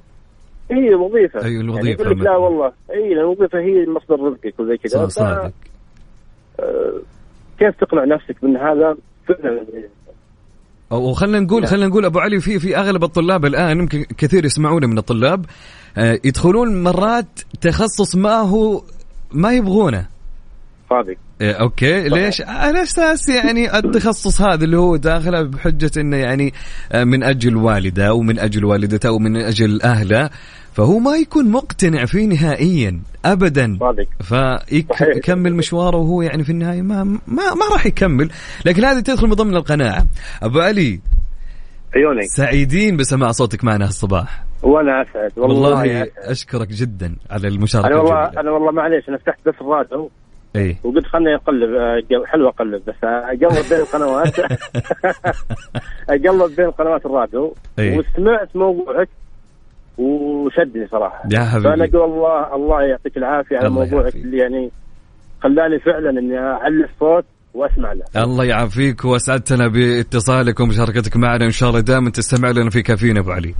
[0.70, 1.44] هي وظيفة.
[1.44, 2.36] أي الوظيفة يعني يقول لك لا.
[2.36, 2.72] والله.
[2.90, 5.06] اي الوظيفة هي مصدر رزقك وزي كذا.
[5.08, 5.52] صادق.
[6.60, 6.92] آه،
[7.58, 8.96] كيف تقنع نفسك من هذا؟
[9.28, 9.64] فعلا
[10.94, 14.86] أو خلينا نقول خلينا نقول أبو علي في في أغلب الطلاب الآن يمكن كثير يسمعونا
[14.86, 15.46] من الطلاب
[15.96, 18.82] آه، يدخلون مرات تخصص ما هو
[19.32, 20.06] ما يبغونه.
[20.90, 22.08] صادق إيه، أوكي.
[22.08, 26.54] ليش؟ على أساس يعني التخصص هذا اللي هو داخله بحجة إنه يعني
[26.92, 30.30] آه، من أجل والدة أو من أجل والدته أو من أجل أهله.
[30.74, 33.78] فهو ما يكون مقتنع فيه نهائيا ابدا.
[34.20, 38.30] فيكمل مشواره وهو يعني في النهاية ما ما, ما راح يكمل.
[38.66, 40.06] لكن هذه تدخل من ضمن القناعة.
[40.42, 41.00] أبو علي.
[41.96, 42.22] عيوني.
[42.22, 45.32] سعيدين بسماع صوتك معنا هالصباح وأنا أسعد.
[45.36, 46.10] والله, والله أسعد.
[46.18, 48.40] أشكرك جدا على المشاركة أنا والله الجميلة.
[48.40, 50.10] أنا والله معليش أنا فتحت بس الراديو.
[50.56, 54.38] اي وقلت خلني أقلب آه، حلو أقلب بس أقلب بين القنوات.
[56.08, 57.54] أقلب بين قنوات الراديو.
[57.78, 57.98] إيه.
[57.98, 59.08] وسمعت موضوعك.
[59.98, 61.22] وشدني صراحة.
[61.32, 61.68] يا حبيبي.
[61.68, 64.14] فأنا أقول الله الله يعطيك العافية على موضوعك.
[64.14, 64.70] اللي يعني
[65.42, 68.22] خلاني فعلا إني اعلي الصوت وأسمع له.
[68.22, 71.44] الله يعافيك وأسعدتنا باتصالك ومشاركتك معنا.
[71.44, 73.54] إن شاء الله دائما تستمع لنا في كافيين أبو علي.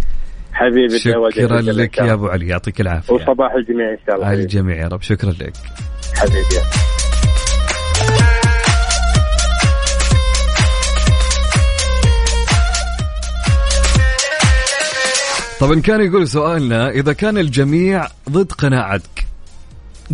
[0.52, 1.98] حبيبي شكرا لك.
[1.98, 2.48] يا أبو علي.
[2.48, 3.14] يعطيك العافية.
[3.14, 4.32] وصباح الجميع إن شاء الله.
[4.32, 5.02] الجميع يا رب.
[5.02, 5.52] شكرا لك.
[6.14, 6.93] حبيبي.
[15.64, 19.26] طبعا كان يقول سؤالنا إذا كان الجميع ضد قناعتك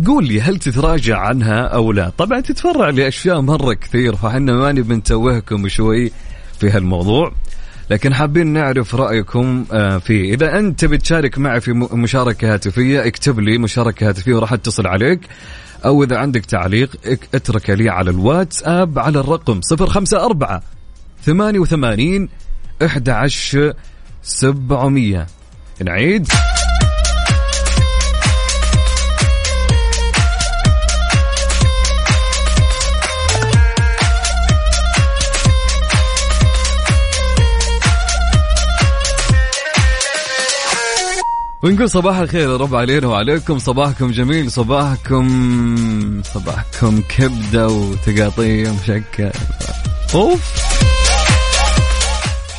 [0.05, 4.95] قول لي هل تتراجع عنها أو لا؟ طبعا تتفرع لأشياء مرة كثير فإحنا ما نبي
[4.95, 6.11] نتوهكم شوي
[6.59, 7.31] في هالموضوع
[7.89, 10.33] لكن حابين نعرف رأيكم آه، فيه.
[10.33, 15.19] إذا أنت بتشارك معي في م- مشاركة هاتفية اكتب لي مشاركة هاتفية وراح اتصل عليك
[15.85, 16.89] أو إذا عندك تعليق
[17.35, 20.59] اتركه لي على الواتساب على الرقم 054
[21.25, 22.29] 88
[22.85, 23.73] 11
[24.23, 25.27] 700
[25.83, 26.27] نعيد
[41.63, 43.59] ونقول صباح الخير يا رب علينا وعليكم.
[43.59, 49.31] صباحكم جميل صباحكم صباحكم كبدة وتقاطيع مشكل
[50.13, 50.41] أوف.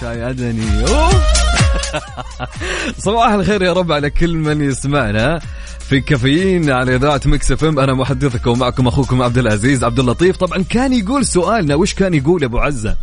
[0.00, 1.41] شاي عدني أوه.
[2.98, 5.40] صباح الخير يا رب على كل من يسمعنا
[5.78, 7.78] في كافيين على إذاعة Mix FM.
[7.78, 10.36] أنا محدثكم معكم أخوكم عبد العزيز عبد اللطيف.
[10.36, 12.96] طبعا كان يقول سؤالنا وش كان يقول أبو عزة؟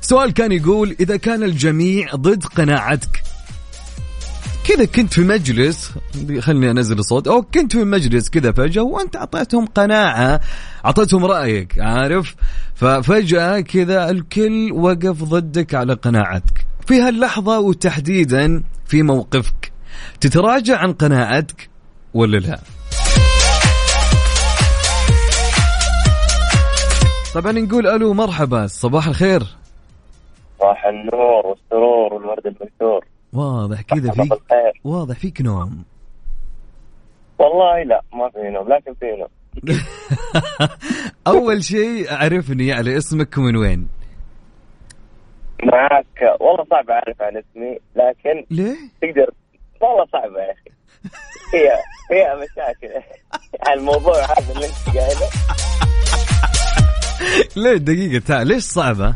[0.00, 3.22] سؤال كان يقول إذا كان الجميع ضد قناعتك.
[4.68, 5.90] كذا كنت في مجلس
[6.40, 7.28] خلني أنزل الصوت.
[7.28, 10.40] أو كنت في مجلس كذا فجأة وأنت أعطيتهم قناعة
[10.84, 12.34] أعطيتهم رأيك عارف؟
[12.74, 16.66] ففجاه كذا الكل وقف ضدك على قناعتك.
[16.86, 19.72] في هاللحظة وتحديدا في موقفك
[20.20, 21.68] تتراجع عن قناعتك
[22.14, 22.58] ولا لا؟
[27.34, 29.42] طبعا نقول ألو مرحبا صباح الخير.
[30.58, 34.32] صباح النور والسرور والورد المنثور واضح كذا فيك؟
[34.84, 35.84] واضح فيك نوم.
[37.38, 39.28] والله لا ما في نوم لكن في نوم.
[41.26, 43.95] أول شيء عرفني على اسمك ومن وين؟
[45.64, 49.30] معك والله صعب أعرف عن اسمي لكن ليه؟ تقدر.
[49.80, 50.70] والله صعبه يا أخي.
[51.54, 51.70] هي
[52.10, 53.02] هي مشاكل.
[53.74, 55.28] الموضوع هذا اللي أنت قايله.
[57.62, 59.14] ليه دقيقة تعال ليش صعبة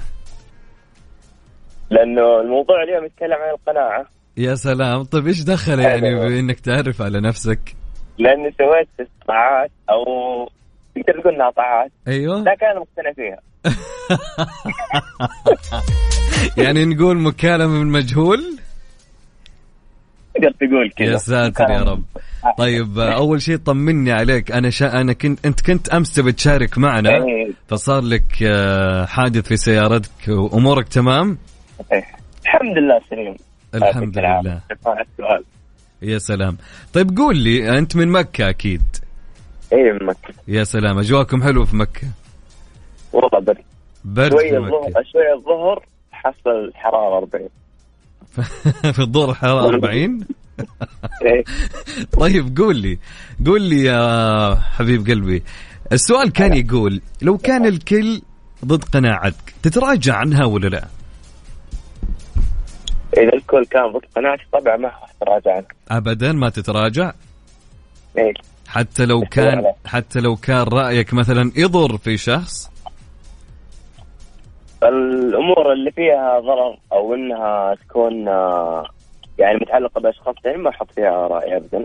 [1.91, 4.07] لأنه الموضوع اليوم يتكلم عن القناعة.
[4.37, 5.03] يا سلام.
[5.03, 6.15] طيب إيش دخل يعني.
[6.21, 7.61] بإنك تعرف على نفسك؟
[8.19, 10.05] لأني سويت استطاعات أو
[10.95, 12.41] تقدر تقول انها طاعات أيوه.
[12.41, 13.41] لكن أنا مقتنع فيها.
[16.65, 18.59] يعني نقول مكالمة من مجهول؟
[20.35, 21.13] تقدر تقول كذا.
[21.13, 22.03] يا ساتر يا رب.
[22.59, 24.53] طيب أول شيء طمني عليك.
[24.53, 25.01] أنا شا...
[25.01, 27.11] أنا كنت أنت كنت أمس تبي تشارك معنا.
[27.11, 31.39] إيه، فصار لك آه، حادث في سيارتك وأمورك تمام؟
[31.93, 32.05] إيه.
[32.43, 33.37] الحمد لله سليم.
[33.75, 34.61] الحمد لله.
[34.87, 35.45] على السؤال.
[36.03, 36.57] يا سلام.
[36.93, 38.83] طيب قول لي أنت من مكة أكيد.
[39.73, 40.35] اي من مكة.
[40.49, 42.09] يا سلام اجواكم حلوة في مكة.
[43.13, 43.59] والله برد.
[44.05, 47.49] برد شوية في الظهر شوية الظهر حصل الحرارة 40
[48.95, 50.21] في الظهر الحرارة 40
[51.27, 51.45] إيه.
[52.21, 52.99] طيب قول لي
[53.47, 55.43] قول لي يا حبيب قلبي
[55.93, 58.23] السؤال كان يقول لو كان الكل
[58.65, 60.85] ضد قناعتك تتراجع عنها ولا لا؟
[63.19, 65.69] إذا الكل كان ضد قناعتي طبعا ما راح أتراجع عنها.
[65.91, 67.13] ابدا ما تتراجع؟
[68.19, 68.33] إيه.
[68.71, 72.71] حتى لو كان حتى لو كان رأيك مثلا يضر في شخص؟
[74.83, 78.87] الأمور اللي فيها ضرر أو إنها تكون آه،
[79.39, 81.85] يعني متعلقة بأشخاص ثانيين ما أحط فيها آرائي أبدا.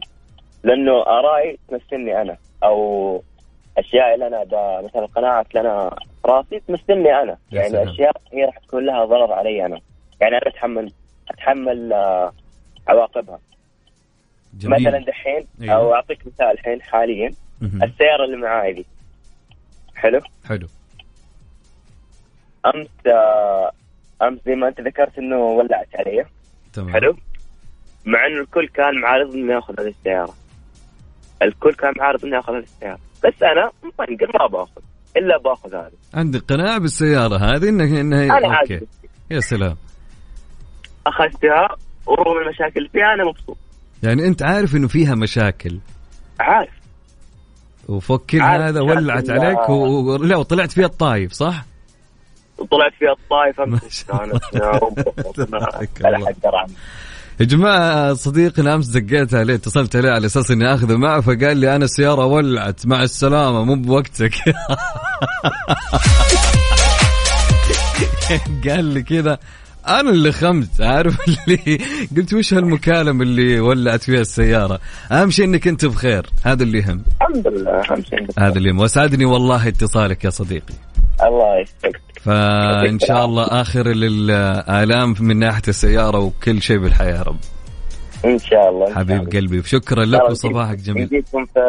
[0.64, 3.22] لأنه آرائي تمثلني أنا أو
[3.78, 5.92] أشياء اللي دا مثلا قناعات اللي في
[6.26, 7.12] راسي تمثلني
[7.52, 7.88] يا يعني سلام.
[7.88, 9.80] أشياء هي راح تكون لها ضرر علي أنا.
[10.22, 10.92] يعني أنا أتحمل
[11.30, 12.32] أتحمل آه،
[12.88, 13.40] عواقبها.
[14.56, 14.80] جميل.
[14.82, 15.76] مثلا دحين أيوه.
[15.76, 17.30] أو أعطيك مثال الحين حاليا
[17.62, 17.84] مهم.
[17.84, 18.86] السيارة اللي معاي دي.
[19.96, 20.68] حلو؟ حلو.
[22.66, 23.72] أمس آه،
[24.22, 26.26] أمس زي ما أنت ذكرت إنه ولعت علي.
[26.74, 26.94] تمام.
[26.94, 27.18] حلو؟
[28.06, 30.34] مع إنه الكل كان معارض إنه يأخذ هذه السيارة.
[31.42, 33.00] الكل كان معارض إنه يأخذ هذه السيارة.
[33.26, 34.82] بس أنا مطنقر ما بأخذ.
[35.18, 35.92] إلا بأخذ هذه.
[36.14, 38.88] عندك قناعه بالسيارة هذه انها انها أنا أوكي.
[39.32, 39.78] يا سلام.
[41.08, 41.68] أخذتها
[42.08, 43.58] ورغم المشاكل اللي فيها أنا مبسوط.
[44.04, 45.80] يعني أنت عارف إنه فيها مشاكل.
[46.40, 46.70] عارف.
[48.44, 49.74] عارف هذا ولعت عليك و...
[49.74, 50.16] و...
[50.16, 51.66] لا وطلعت فيها الطايف صح؟
[52.58, 54.40] وطلعت فيها الطائف ما أمس شاء الله.
[54.40, 55.00] كانت يا رب.
[56.56, 56.74] عنه
[57.40, 61.76] يا جماعة صديقنا أمس دقيت عليه اتصلت عليه على أساس إني آخذه معه فقال لي
[61.76, 62.86] أنا السيارة ولعت.
[62.86, 64.34] مع السلامة مو بوقتك.
[68.70, 69.40] قال لي كذا.
[69.88, 71.18] أنا اللي خمت عارف
[71.48, 71.78] اللي
[72.18, 74.80] قلت وش هالمكالمة اللي ولعت فيها السيارة؟
[75.12, 77.04] أهم شيء إنك أنت بخير هذا اللي يهم.
[77.22, 78.80] الحمد لله أهم شيء هذا اللي يهم.
[78.80, 80.74] وأسعدني والله اتصالك يا صديقي.
[81.24, 82.02] الله يسعدك.
[82.22, 87.38] فإن شاء الله آخر الآلام من ناحية السيارة وكل شيء بالحياة يا رب.
[88.26, 89.30] إن شاء الله إن شاء حبيب الله.
[89.40, 91.04] قلبي شكرا لك وصباحك جميل.
[91.04, 91.60] نجيكم في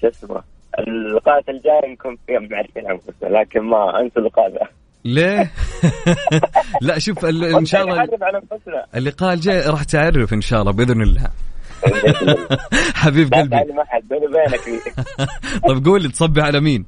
[0.00, 0.42] شو اسمه
[0.78, 4.68] اللقاءات الجاية نكون فيها معرفين انفسنا لكن ما انسوا اللقاء ذا.
[5.06, 5.50] ليه؟
[6.86, 8.08] لا شوف إن شاء الله
[8.94, 11.30] اللقاء الجاي راح تعرف إن شاء الله بإذن الله.
[12.94, 13.56] حبيب قلبي.
[15.68, 16.86] طيب قول لي تصبح على مين؟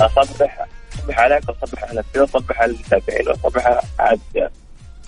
[0.00, 0.66] اصبح
[0.98, 4.20] أصبح عليك وأصبح على نفسي وأصبح على المتابعين وأصبح عاد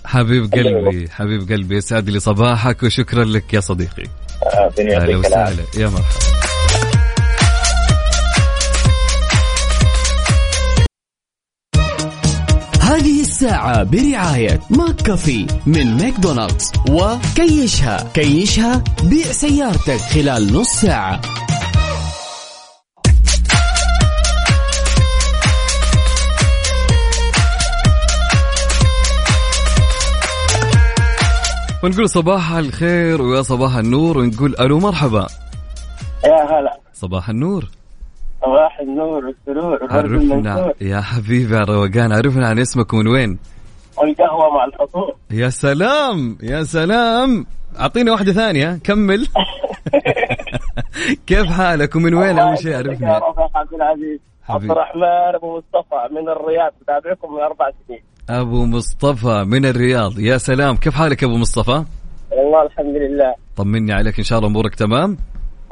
[0.05, 4.03] حبيب قلبي حبيب قلبي يسعد لي صباحك وشكرا لك يا صديقي.
[4.43, 5.63] آه، أهلا وسهلا.
[5.77, 6.34] يا مرحبا.
[12.85, 16.71] هذه الساعة برعاية McCafé من ماكدونالدز.
[16.89, 18.11] وكيشها.
[18.13, 21.21] كيشها بيع سيارتك خلال نص ساعة.
[31.83, 35.27] ونقول صباح الخير ويا صباح النور ونقول ألو مرحبا.
[36.25, 36.79] يا هلا.
[36.93, 37.69] صباح النور.
[38.45, 40.73] صباح النور والسرور عرفنا.
[40.81, 43.39] يا حبيبي روقان عرفنا عن اسمك ومن وين؟
[43.97, 47.45] والقهوة مع الفطور يا سلام يا سلام.
[47.79, 49.27] أعطيني واحدة ثانية كمل.
[51.27, 54.19] كيف حالك؟ ومن وين؟ أول شيء يا عرفنا رفيق عبد العزيز.
[54.49, 54.71] عبد.
[54.71, 58.01] الرحمن أبو مصطفى من الرياض متابعكم من أربع سنين.
[58.29, 60.19] أبو مصطفى من الرياض.
[60.19, 60.75] يا سلام.
[60.75, 61.83] كيف حالك أبو مصطفى؟
[62.31, 63.35] والله الحمد لله.
[63.57, 65.17] طمني عليك إن شاء الله أمورك تمام.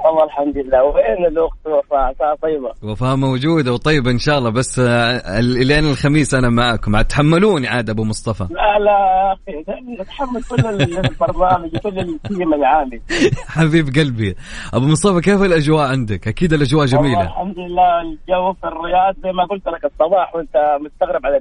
[0.04, 0.84] والله الحمد لله.
[0.84, 2.72] وين الأخت وفاء؟ عساها طيبة.
[2.92, 6.96] وفاء موجودة وطيبة إن شاء الله بس آه، ال- لين الخميس أنا معكم.
[6.96, 8.44] عاد تحملوني عاد أبو مصطفى.
[8.44, 9.64] لا لا يا أخي
[10.02, 13.02] نتحمل كل البرنامج وكل التيم العامل
[13.56, 14.36] حبيب قلبي.
[14.74, 17.22] أبو مصطفى كيف الأجواء عندك؟ أكيد الأجواء والله جميلة.
[17.22, 21.40] الحمد لله الجو في الرياض زي ما قلت لك الصباح وأنت مستغرب على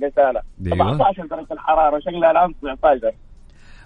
[0.67, 0.77] أيوة.
[0.97, 3.11] 17 درجة الحرارة وشكلها الان 17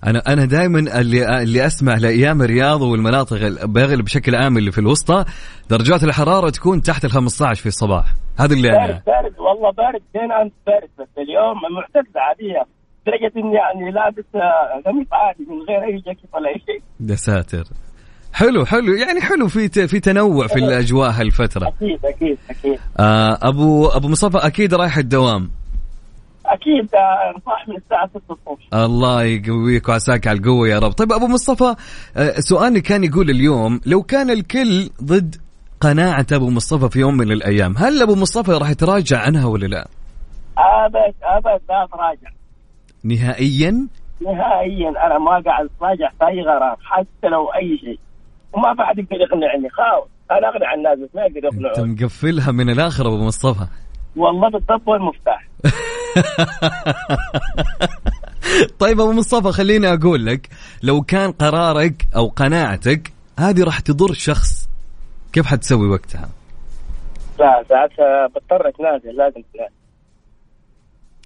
[0.07, 4.79] أنا أنا دائما اللي اللي أسمع لأيام الرياض والمناطق ال- بغل بشكل عام اللي في
[4.79, 5.25] الوسطى
[5.71, 8.15] درجات الحرارة تكون تحت ال 15 في الصباح.
[8.39, 12.67] هذا اللي بارد أنا بارد والله بارد زين أنت بارد بس اليوم معتدله عادية.
[13.07, 17.11] درجة إني يعني لابس آه، قميص عادي من غير أي جاكيت ولا أي شيء.
[17.11, 17.65] يا ساتر.
[18.33, 21.69] حلو حلو يعني حلو في في تنوع في الأجواء هالفترة.
[21.69, 22.79] أكيد أكيد أكيد.
[22.99, 25.51] آه أبو أبو مصطفى أكيد رايح الدوام.
[26.47, 28.75] أكيد آه، صاح من الساعة 6 الصبح.
[28.75, 30.93] الله يقويك وعساك على القوة يا رب.
[30.93, 31.75] طيب أبو مصطفى
[32.17, 35.35] آه، سؤالي كان يقول اليوم لو كان الكل ضد
[35.81, 39.89] قناعة أبو مصطفى في يوم من الأيام هل أبو مصطفى راح يتراجع عنها ولا لا؟
[40.59, 42.31] أبد أبد لا أتراجع.
[43.05, 43.89] نهائيا؟
[44.23, 47.99] نهائيا أنا ما قاعد أتراجع في اي غرام حتى لو أي شيء.
[48.53, 53.07] وما بعد يقدر يقنعني خاوف أنا أقنع الناس ما يقدر أنت يقنعون مقفلها من الآخر
[53.07, 53.67] أبو مصطفى.
[54.17, 55.47] والله بالضبط والمفتاح.
[58.79, 60.49] طيب أبو مصطفى خليني أقول لك
[60.83, 64.69] لو كان قرارك أو قناعتك هذه راح تضر شخص
[65.33, 66.29] كيف حتسوي وقتها؟
[67.39, 69.73] لا ساعتها بضطر أتنازل لازم أتنازل.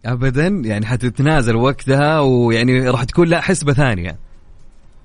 [0.06, 4.16] أبدا؟ يعني حتتنازل وقتها ويعني راح تكون لا حسبة ثانية.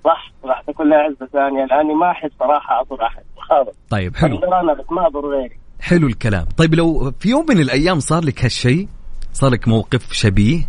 [0.06, 3.24] صح راح تكون لها عزه ثانية لأني ما احس صراحة أضر أحد.
[3.38, 3.76] خالص.
[3.90, 4.38] طيب حلو.
[4.38, 5.58] أنا بس ما اضر غيري.
[5.80, 6.46] حلو الكلام.
[6.58, 8.88] طيب لو في يوم من الأيام صار لك هالشيء؟
[9.36, 10.68] صار لك موقف شبيه؟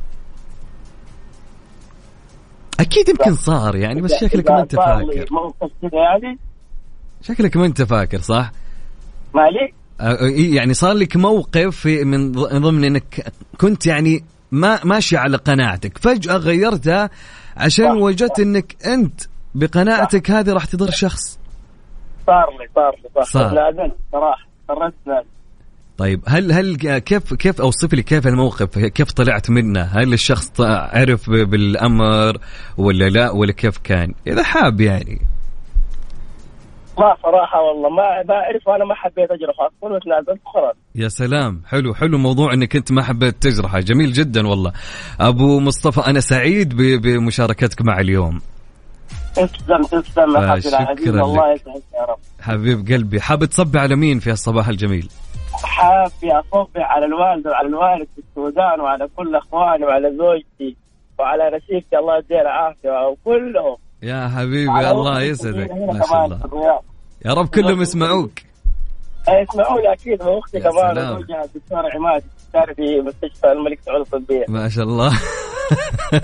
[2.81, 5.35] أكيد يمكن صار يعني بس شكلك ما صار لي فاكر.
[5.35, 6.39] موقف يعني.
[7.23, 8.53] شكلك ما أنت فاكر صح؟
[9.35, 15.37] مالي؟ آه، إيه، يعني صار لك موقف من ضمن إنك كنت يعني ما ماشي على
[15.37, 15.99] قناعتك.
[15.99, 17.11] فجأة غيرتها
[17.57, 17.91] عشان.
[18.03, 19.21] وجدت إنك أنت
[19.55, 21.39] بقناعتك هذه راح تضر شخص.
[22.27, 23.51] صار لي صار لي صح صار.
[23.51, 24.95] تنازلت صراحة قررت
[25.99, 31.31] طيب هل هل كيف كيف أوصف لي كيف الموقف؟ كيف طلعت منه؟ هل الشخص عرف
[31.31, 32.39] بالأمر
[32.79, 35.21] ولا لا؟ ولا كيف كان؟ إذا حاب يعني.
[36.99, 41.63] لا صراحة والله ما ما أعرف وأنا ما حبيت اجرح أصلا وتنازلت وخلاص يا سلام
[41.67, 44.73] حلو حلو موضوع إنك أنت ما حبيت تجرحه جميل جدا والله.
[45.21, 48.41] أبو مصطفى أنا سعيد بمشاركتك مع اليوم.
[49.35, 51.53] تسلم تسلم آه، يا العزيز شكراً الله.
[51.53, 52.19] يسعدك يا رب.
[52.41, 55.09] حبيب قلبي حاب تصبي على مين في الصباح الجميل؟
[55.65, 60.77] حابي اصبح على الوالده وعلى الوالد في السودان وعلى كل إخواني وعلى زوجتي
[61.19, 63.77] وعلى نسيبتي الله يديها العافية وكلهم.
[64.03, 65.71] يا حبيبي الله يسعدك.
[65.71, 66.81] ما شاء الله.
[67.25, 68.33] يا رب كلهم يسمعوك.
[69.29, 71.17] يسمعوني أكيد واختي كمان سلام.
[71.17, 72.23] وزوجها الدكتور عماد
[72.77, 74.45] في مستشفى الملك سعود الطبية.
[74.49, 75.13] ما شاء الله.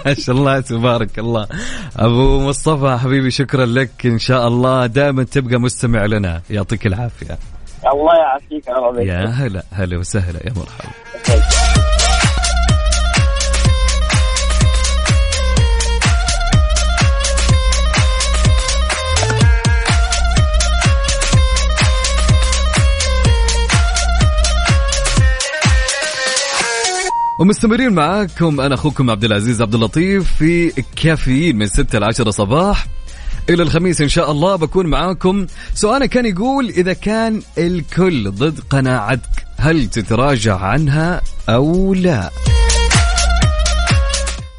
[0.07, 1.49] ما شاء الله تبارك الله.
[1.97, 4.07] أبو مصطفى حبيبي شكرا لك.
[4.07, 6.43] إن شاء الله دائما تبقى مستمع لنا.
[6.51, 7.39] يعطيك العافية.
[7.87, 8.99] الله يعافيك يا رب.
[8.99, 10.93] يا هلا هلا وسهلا يا مرحبا.
[27.41, 32.87] ومستمرين معاكم أنا أخوكم عبد العزيز عبد اللطيف في كافيين من 6 ل 10 صباح.
[33.51, 35.47] إلى الخميس إن شاء الله بكون معاكم.
[35.75, 42.31] سؤالنا كان يقول إذا كان الكل ضد قناعتك هل تتراجع عنها أو لا؟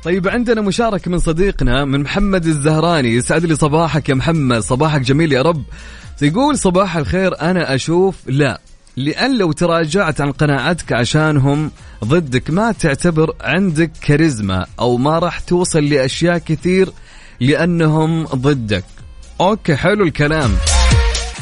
[0.03, 3.13] طيب عندنا مشاركة من صديقنا من محمد الزهراني.
[3.13, 4.59] يسعد لي صباحك يا محمد.
[4.59, 5.63] صباحك جميل يا رب.
[6.21, 8.61] يقول صباح الخير أنا أشوف لا.
[8.97, 11.71] لأن لو تراجعت عن قناعتك عشانهم
[12.03, 16.89] ضدك ما تعتبر عندك كاريزما أو ما راح توصل لأشياء كثير
[17.47, 18.83] لأنهم ضدك.
[19.41, 20.51] أوكي حلو الكلام.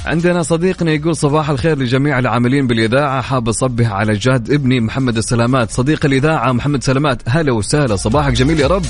[0.05, 3.21] عندنا صديقنا يقول صباح الخير لجميع العاملين بالإذاعة.
[3.21, 5.71] حاب أصبح على جهد ابني محمد السلامات.
[5.71, 7.95] صديق الإذاعة محمد سلامات هلا وسهلا.
[7.95, 8.85] صباحك جميل يا رب.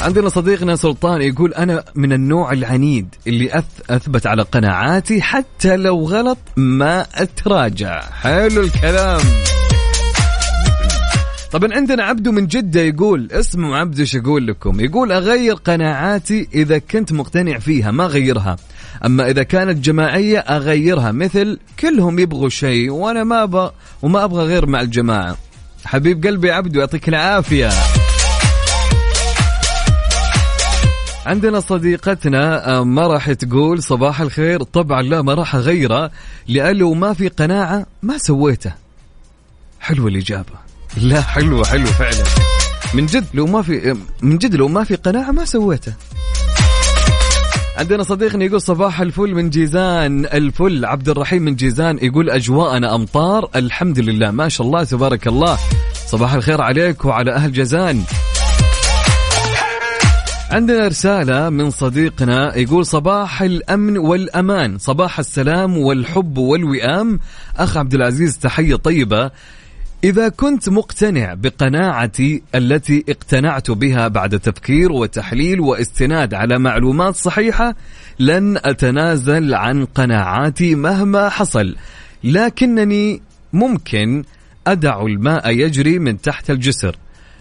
[0.00, 6.38] عندنا صديقنا سلطان يقول أنا من النوع العنيد اللي أثبت على قناعاتي حتى لو غلط
[6.56, 8.00] ما أتراجع.
[8.00, 9.20] حلو الكلام.
[11.52, 14.80] طبعا عندنا عبدو من جدة يقول اسمه عبدو إيش يقول لكم.
[14.80, 18.56] يقول أغير قناعاتي إذا كنت مقتنع فيها ما أغيرها.
[19.04, 21.12] أما إذا كانت جماعية أغيرها.
[21.12, 23.72] مثل كلهم يبغوا شيء وأنا ما أبغى
[24.02, 25.36] وما أبغى غير مع الجماعة.
[25.84, 27.70] حبيب قلبي عبدو يعطيك العافية.
[31.26, 34.62] عندنا صديقتنا آه، ما راح تقول صباح الخير.
[34.62, 36.10] طبعا لا ما راح أغيره
[36.48, 38.72] لو ما في قناعة ما سويته.
[39.80, 40.67] حلوة الإجابة.
[41.02, 42.24] لا حلوة حلوة فعلا.
[42.94, 45.92] من جد لو ما في من جد لو ما في قناعة ما سويته.
[47.76, 50.84] عندنا صديقنا يقول صباح الفل من جيزان الفل.
[50.84, 53.48] عبد الرحيم من جيزان يقول أجواءنا أمطار.
[53.56, 55.58] الحمد لله ما شاء الله تبارك الله.
[56.06, 58.02] صباح الخير عليك وعلى أهل جيزان.
[60.50, 67.20] عندنا رسالة من صديقنا يقول صباح الأمن والأمان صباح السلام والحب والوئام.
[67.56, 69.30] أخ عبد العزيز تحية طيبة.
[70.04, 77.74] إذا كنت مقتنع بقناعتي التي اقتنعت بها بعد تفكير وتحليل واستناد على معلومات صحيحة
[78.18, 81.76] لن أتنازل عن قناعاتي مهما حصل.
[82.24, 83.22] لكنني
[83.52, 84.24] ممكن
[84.66, 86.96] أدع الماء يجري من تحت الجسر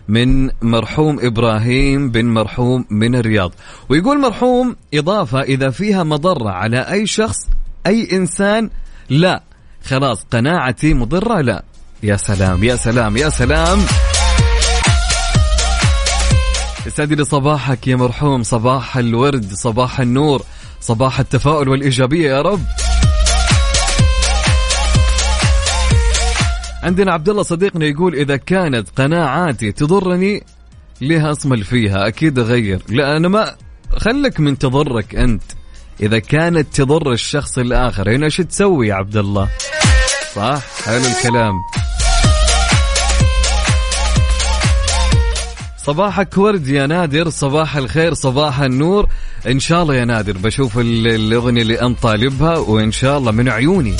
[0.07, 3.53] من مرحوم إبراهيم بن مرحوم من الرياض.
[3.89, 7.37] ويقول مرحوم إضافة إذا فيها مضرة على أي شخص
[7.87, 8.69] أي إنسان
[9.09, 9.43] لا.
[9.83, 11.63] خلاص قناعتي مضرة لا.
[12.03, 13.79] يا سلام يا سلام يا سلام.
[16.87, 20.41] يسعد لي صباحك يا مرحوم صباح الورد صباح النور
[20.81, 22.63] صباح التفاؤل والإيجابية يا رب.
[26.83, 30.43] عندنا عبد الله صديقنا يقول إذا كانت قناعاتي تضرني
[31.01, 32.81] ليه اصمل فيها أكيد أغير.
[32.89, 33.55] لا أنا ما
[33.97, 35.43] خلك من تضرك أنت.
[36.01, 39.49] إذا كانت تضر الشخص الآخر هنا شو تسوي يا عبد الله
[40.35, 41.53] صح؟ حلو الكلام.
[45.87, 49.07] صباحك ورد يا نادر صباح الخير صباح النور.
[49.47, 53.49] إن شاء الله يا نادر بشوف ال- الأغنية اللي أنت طالبها وإن شاء الله من
[53.49, 53.95] عيوني.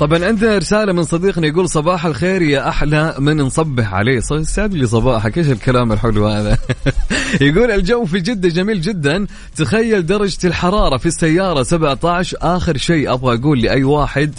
[0.00, 4.20] طبعا عندنا رسالة من صديقنا يقول صباح الخير يا أحلى من نصبح عليه.
[4.20, 6.58] سعد لي صباحك إيش الكلام الحلو هذا؟
[7.40, 9.26] يقول الجو في جدة جميل جدا.
[9.56, 14.34] تخيل درجة الحرارة في السيارة 17 آخر شيء أبغى أقول لأي واحد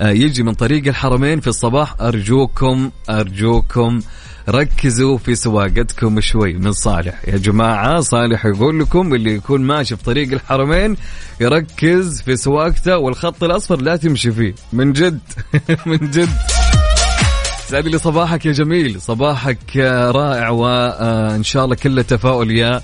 [0.00, 4.00] آه، يجي من طريق الحرمين في الصباح أرجوكم أرجوكم.
[4.48, 7.14] ركزوا في سواقتكم شوي من صالح.
[7.28, 10.96] يا جماعة صالح يقول لكم اللي يكون ماشي في طريق الحرمين
[11.40, 14.54] يركز في سواقته والخط الأصفر لا تمشي فيه.
[14.72, 15.18] من جد
[15.86, 16.28] من جد.
[17.68, 19.00] سعد لي صباحك يا جميل.
[19.00, 19.76] صباحك
[20.14, 22.80] رائع وإن شاء الله كله تفاؤل يا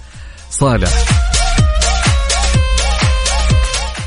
[0.51, 0.91] صالح.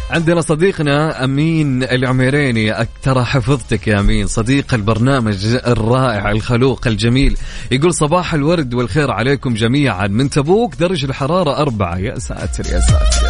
[0.10, 7.38] عندنا صديقنا أمين العميريني ترى حفظتك يا أمين صديق البرنامج الرائع الخلوق الجميل.
[7.72, 10.08] يقول صباح الورد والخير عليكم جميعا.
[10.08, 11.98] من تبوك درجه الحرارة أربعة.
[11.98, 13.28] يا ساتر يا ساتر.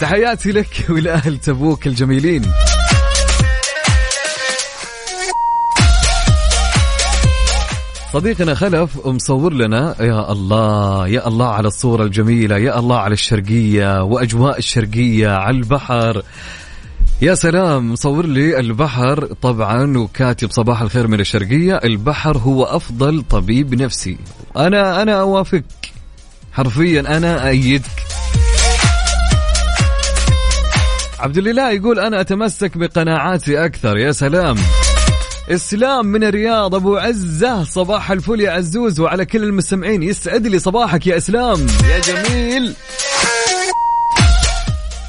[0.00, 2.42] تحياتي لك ولأهل تبوك الجميلين.
[8.12, 9.94] صديقنا خلف مصور لنا.
[10.00, 16.22] يا الله يا الله على الصورة الجميلة يا الله على الشرقية وأجواء الشرقية على البحر.
[17.22, 19.24] يا سلام مصور لي البحر.
[19.42, 24.18] طبعا وكاتب صباح الخير من الشرقية البحر هو أفضل طبيب نفسي.
[24.56, 25.62] أنا أنا أوافق.
[26.52, 27.84] حرفيا أنا أيدك.
[31.18, 33.96] عبد الله يقول أنا أتمسك بقناعاتي أكثر.
[33.96, 34.56] يا سلام.
[35.48, 37.64] اسلام من الرياض أبو عزة.
[37.64, 40.02] صباح الفل يا عزوز وعلى كل المستمعين.
[40.02, 41.66] يسعد لي صباحك يا إسلام.
[41.90, 42.74] يا جميل.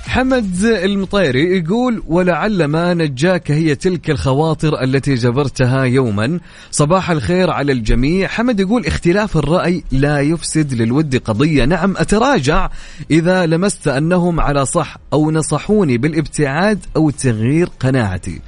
[0.08, 6.40] حمد المطيري يقول ولعل ما نجاك هي تلك الخواطر التي جبرتها يوما.
[6.72, 8.28] صباح الخير على الجميع.
[8.28, 11.66] حمد يقول اختلاف الرأي لا يفسد للود قضية.
[11.66, 12.70] نعم أتراجع.
[13.12, 18.42] إذا لمست أنهم على صح أو نصحوني بالابتعاد أو تغيير قناعتي.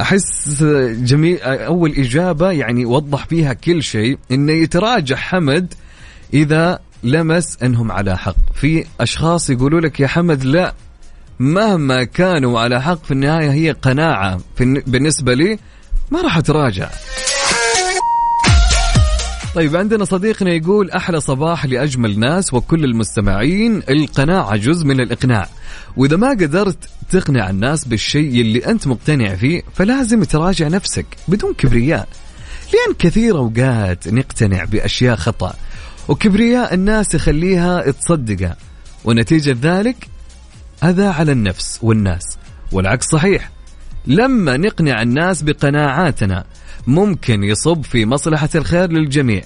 [0.00, 0.62] أحس
[0.98, 5.74] جميل أول إجابة يعني وضح فيها كل شيء انه يتراجع حمد
[6.34, 8.36] إذا لمس أنهم على حق.
[8.54, 10.74] في أشخاص يقولوا لك يا حمد لا
[11.38, 14.40] مهما كانوا على حق في النهاية هي قناعة.
[14.86, 15.58] بالنسبة لي
[16.10, 16.88] ما راح أتراجع.
[19.54, 23.82] طيب عندنا صديقنا يقول أحلى صباح لأجمل ناس وكل المستمعين.
[23.88, 25.48] القناعة جزء من الإقناع.
[25.96, 26.78] وإذا ما قدرت
[27.10, 32.08] تقنع الناس بالشيء اللي أنت مقتنع فيه فلازم تراجع نفسك بدون كبرياء.
[32.72, 35.54] لأن كثير أوقات نقتنع بأشياء خطأ
[36.08, 38.56] وكبرياء الناس يخليها تصدقها.
[39.04, 40.08] ونتيجة ذلك
[40.84, 42.38] أذى على النفس والناس.
[42.72, 43.50] والعكس صحيح
[44.06, 46.44] لما نقنع الناس بقناعاتنا
[46.86, 49.42] ممكن يصب في مصلحة الخير للجميع.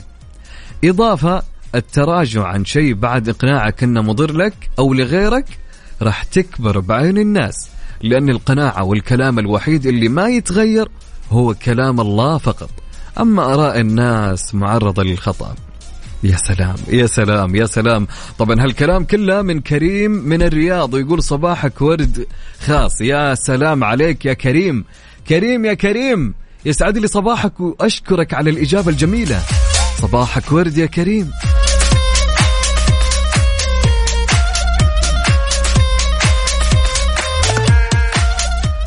[0.84, 1.42] إضافة
[1.74, 5.44] التراجع عن شيء بعد إقناعك أنه مضر لك أو لغيرك
[6.02, 7.70] راح تكبر بعين الناس
[8.02, 10.88] لأن القناعة والكلام الوحيد اللي ما يتغير
[11.30, 12.70] هو كلام الله فقط.
[13.20, 15.54] أما آراء الناس معرضة للخطأ.
[16.22, 18.06] يا سلام يا سلام يا سلام.
[18.38, 22.26] طبعا هالكلام كله من كريم من الرياض ويقول صباحك ورد
[22.60, 23.00] خاص.
[23.00, 24.84] يا سلام عليك يا كريم.
[25.28, 26.34] كريم يا كريم.
[26.66, 29.42] يسعد لي صباحك وأشكرك على الإجابة الجميلة.
[30.02, 31.30] صباحك ورد يا كريم.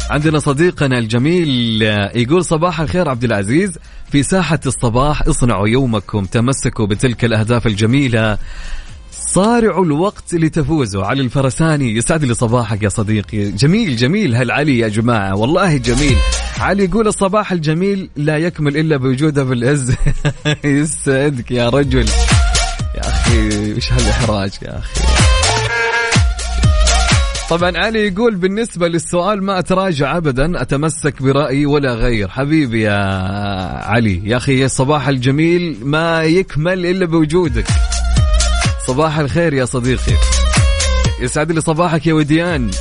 [0.10, 1.82] عندنا صديقنا الجميل
[2.16, 3.78] يقول صباح الخير عبد العزيز.
[4.12, 8.38] في ساحة الصباح اصنعوا يومكم تمسكوا بتلك الأهداف الجميلة.
[9.34, 13.52] صارعوا الوقت لتفوزوا علي الفرساني يسعد لي صباحك يا صديقي.
[13.52, 15.36] جميل جميل هالعلي يا جماعة.
[15.36, 16.18] والله جميل.
[16.60, 19.96] علي يقول الصباح الجميل لا يكمل إلا بوجوده في العز.
[20.64, 22.06] يسعدك يا رجل.
[22.96, 25.02] يا أخي وش هالإحراج يا أخي؟
[27.50, 32.28] طبعا علي يقول بالنسبة للسؤال ما أتراجع أبدا أتمسك برأيي ولا غير.
[32.28, 33.04] حبيبي يا
[33.84, 37.68] علي يا أخي الصباح الجميل ما يكمل إلا بوجودك.
[38.88, 40.14] صباح الخير يا صديقي.
[41.22, 42.72] يسعد لي صباحك يا وديان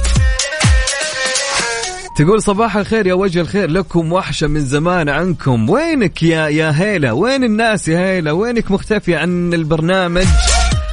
[2.16, 5.70] تقول صباح الخير يا وجه الخير لكم وحشة من زمان عنكم.
[5.70, 10.26] وينك يا يا هيلة؟ وين الناس يا هيلة؟ وينك مختفية عن البرنامج؟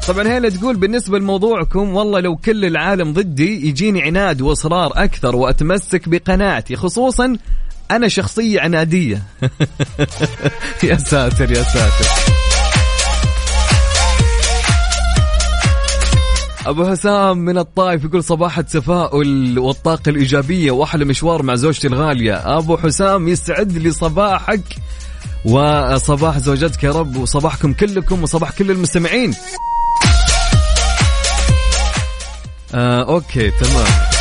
[0.07, 6.09] طبعا هيلا تقول بالنسبة لموضوعكم والله لو كل العالم ضدي يجيني عناد واصرار أكثر وأتمسك
[6.09, 7.37] بقناعتي خصوصا
[7.91, 9.21] أنا شخصية عنادية.
[10.83, 12.46] يا ساتر يا ساتر.
[16.68, 20.72] أبو حسام من الطائف يقول صباح التفاؤل والطاقة الإيجابية.
[20.72, 22.57] وأحلى مشوار مع زوجتي الغالية.
[22.57, 24.76] أبو حسام يسعد لي صباحك
[25.45, 29.34] وصباح زوجتك يا رب وصباحكم كلكم وصباح كل المستمعين.
[32.74, 34.16] آه أوكي تمام.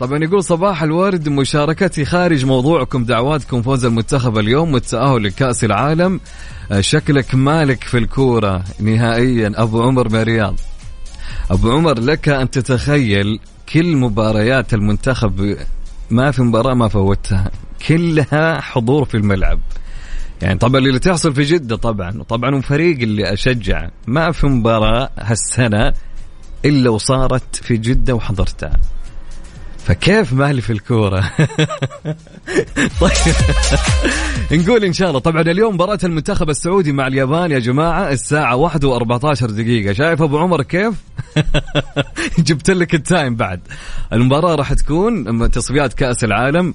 [0.00, 6.20] طبعا يقول صباح الورد مشاركتي خارج موضوعكم دعواتكم فوز المنتخب اليوم والتأهل لكأس العالم.
[6.72, 10.60] آه، شكلك مالك في الكورة نهائيا أبو عمر من الرياض
[11.50, 13.40] أبو عمر لك أن تتخيل
[13.72, 15.56] كل مباريات المنتخب
[16.10, 17.50] ما في مباراة ما فوتها
[17.88, 19.60] كلها حضور في الملعب.
[20.42, 23.88] يعني طبعا اللي تحصل في جدة طبعا وطبعا الفريق اللي أشجع.
[24.06, 25.92] ما في مباراة هالسنة
[26.64, 28.72] إلا وصارت في جدة وحضرتها.
[29.88, 31.20] فكيف مالي في الكورة؟
[33.00, 33.34] طيب.
[34.62, 35.20] نقول إن شاء الله.
[35.20, 39.92] طبعا اليوم مباراة المنتخب السعودي مع اليابان يا جماعة الساعة واحد و14 دقيقة.
[39.92, 40.94] شايف أبو عمر كيف؟
[42.46, 43.60] جبت لك التايم بعد.
[44.12, 46.74] المباراة راح تكون تصفيات كأس العالم.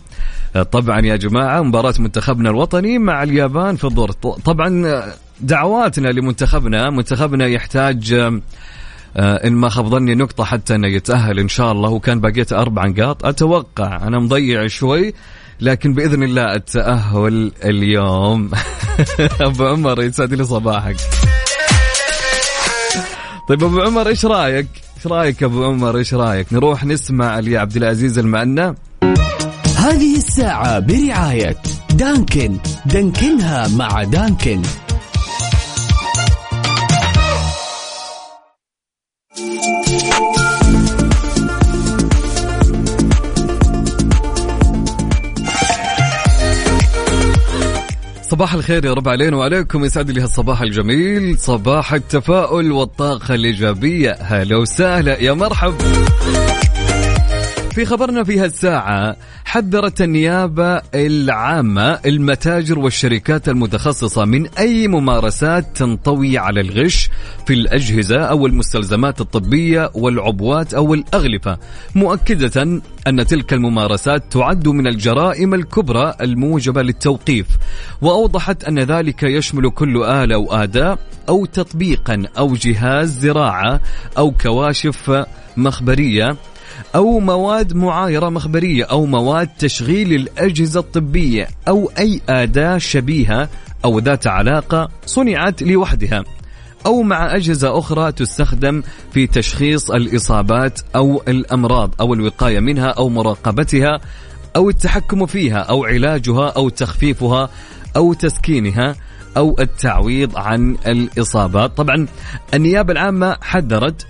[0.72, 4.12] طبعا يا جماعة مباراة منتخبنا الوطني مع اليابان في الدور
[4.46, 5.04] طبعا
[5.42, 8.14] دعواتنا لمنتخبنا منتخبنا يحتاج
[9.18, 11.90] إن ما خاب ظني نقطة حتى إنه يتأهل إن شاء الله.
[11.90, 13.26] وكان بقيت أربع نقاط.
[13.26, 15.14] أتوقع أنا مضيع شوي
[15.62, 18.52] لكن بإذن الله التأهل اليوم.
[19.48, 20.96] أبو عمر يسعد لي صباحك.
[23.50, 27.76] طيب أبو عمر إيش رأيك؟ إيش رأيك أبو عمر؟ إيش رأيك؟ نروح نسمع لي عبد
[27.76, 28.76] العزيز المعنى.
[29.78, 31.58] هذه الساعة برعاية
[31.94, 32.58] دانكن.
[32.86, 34.62] دانكنها مع دانكن.
[48.34, 49.86] صباح الخير يا رب علينا وعليكم.
[49.86, 51.40] يسعد لي هالصباح الجميل.
[51.40, 54.18] صباح التفاؤل والطاقة الإيجابية.
[54.22, 55.22] هلا وسهلا.
[55.24, 55.74] يا مرحب.
[57.74, 59.16] في خبرنا في هالساعة
[59.46, 67.10] حذرت النيابة العامة المتاجر والشركات المتخصصة من أي ممارسات تنطوي على الغش
[67.48, 71.58] في الأجهزة أو المستلزمات الطبية والعبوات أو الأغلفة
[71.96, 77.48] مؤكدة أن تلك الممارسات تعد من الجرائم الكبرى الموجبة للتوقيف
[78.02, 80.98] وأوضحت أن ذلك يشمل كل آلة أو أداة
[81.30, 83.82] أو تطبيقا أو جهاز زراعة
[84.18, 85.26] أو كواشف
[85.58, 86.38] مخبرية
[86.96, 93.50] أو مواد معايرة مخبرية أو مواد تشغيل الأجهزة الطبية أو أي أداة شبيهة
[93.86, 96.24] أو ذات علاقة صنعت لوحدها.
[96.86, 104.00] أو مع أجهزة أخرى تستخدم في تشخيص الإصابات أو الأمراض أو الوقاية منها أو مراقبتها
[104.56, 107.50] أو التحكم فيها أو علاجها أو تخفيفها
[107.96, 108.96] أو تسكينها
[109.38, 111.78] أو التعويض عن الإصابات.
[111.78, 112.08] طبعا
[112.54, 114.08] النيابة العامة حذرت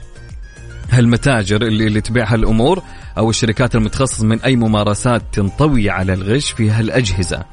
[0.94, 2.82] هالمتاجر اللي, اللي تبيع هالأمور
[3.18, 7.44] أو الشركات المتخصصة من أي ممارسات تنطوي على الغش في هالأجهزة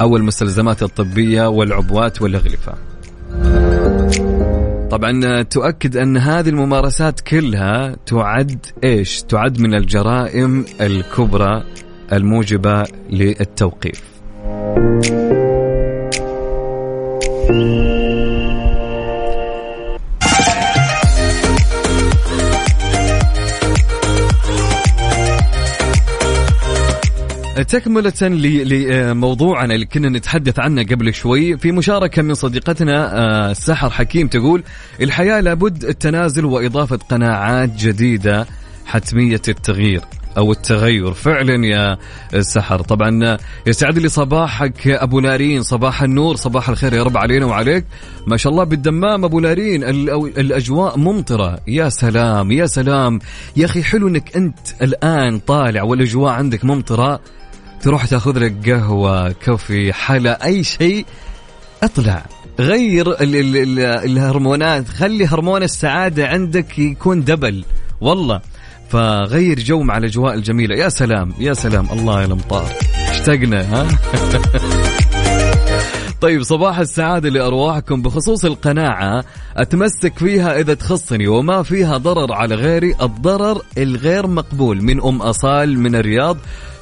[0.00, 2.74] أو المستلزمات الطبية والعبوات والأغلفة.
[4.90, 11.64] طبعا تؤكد أن هذه الممارسات كلها تعد إيش؟ تعد من الجرائم الكبرى
[12.12, 14.02] الموجبة للتوقيف.
[27.62, 31.58] تكملة لموضوعنا اللي كنا نتحدث عنه قبل شوي.
[31.58, 34.62] في مشاركة من صديقتنا آه، سحر حكيم تقول
[35.00, 38.46] الحياة لابد التنازل وإضافة قناعات جديدة
[38.86, 40.00] حتمية التغيير
[40.36, 41.12] أو التغير.
[41.12, 41.98] فعلا يا
[42.40, 42.82] سحر.
[42.82, 47.84] طبعا يسعد لي صباحك أبو نارين صباح النور صباح الخير يا رب علينا وعليك.
[48.26, 51.58] ما شاء الله بالدمام أبو نارين الأجواء ممطرة.
[51.68, 53.18] يا سلام يا سلام.
[53.56, 57.20] يا أخي حلو إنك أنت الآن طالع والأجواء عندك ممطرة.
[57.82, 61.06] تروح تاخذ لك قهوة كوفي حلا أي شيء.
[61.82, 62.26] اطلع.
[62.60, 64.88] غير ال ال ال الهرمونات.
[64.88, 67.64] خلي هرمون السعادة عندك يكون دبل.
[68.00, 68.40] والله.
[68.88, 70.76] فغير جو مع الأجواء الجميلة.
[70.76, 71.34] يا سلام.
[71.38, 71.88] يا سلام.
[71.92, 72.72] الله يا الأمطار.
[73.10, 73.86] اشتقنا ها؟
[76.20, 78.02] طيب صباح السعادة لأرواحكم.
[78.02, 79.24] بخصوص القناعة
[79.56, 82.94] أتمسك فيها إذا تخصني وما فيها ضرر على غيري.
[83.02, 84.82] الضرر الغير مقبول.
[84.82, 86.36] من أم أصال من الرياض.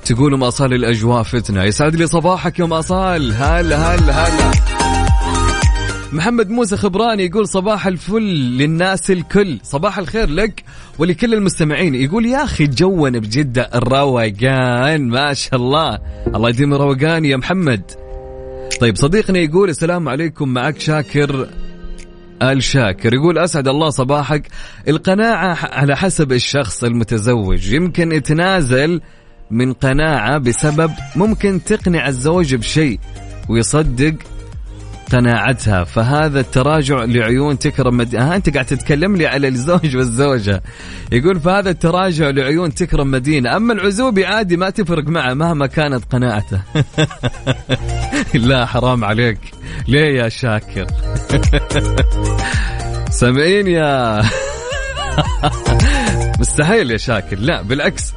[0.04, 1.64] تقول ام اصال الاجواء فتنة.
[1.64, 3.32] يسعد لي صباحك يا ام أصال.
[3.32, 4.50] هلا هلا هلا
[6.12, 8.22] محمد موسى خبراني يقول صباح الفل
[8.58, 9.58] للناس الكل.
[9.62, 10.64] صباح الخير لك
[10.98, 11.94] ولكل المستمعين.
[11.94, 15.08] يقول يا أخي جونا بجدة الروقان.
[15.08, 15.98] ما شاء الله.
[16.34, 17.90] الله يديم الروقان يا محمد.
[18.80, 20.48] طيب صديقنا يقول السلام عليكم.
[20.48, 21.48] معك شاكر
[22.42, 23.14] آل شاكر.
[23.14, 24.48] يقول أسعد الله صباحك.
[24.88, 27.72] القناعة على حسب الشخص المتزوج.
[27.72, 29.00] يمكن يتنازل
[29.50, 33.00] من قناعة بسبب ممكن تقنع الزوج بشيء
[33.48, 34.14] ويصدق
[35.12, 35.84] قناعتها.
[35.84, 38.14] فهذا التراجع لعيون تكرم مد...
[38.14, 40.62] ها أنت قاعد تتكلم لي على الزوج والزوجة.
[41.12, 43.56] يقول فهذا التراجع لعيون تكرم مدينة.
[43.56, 46.62] أما العزوبي عادي ما تفرق معه مهما كانت قناعته.
[48.48, 49.38] لا حرام عليك.
[49.88, 50.86] ليه يا شاكر؟
[53.20, 54.22] سامعين يا
[56.40, 57.38] مستحيل يا شاكر.
[57.38, 58.14] لا بالعكس.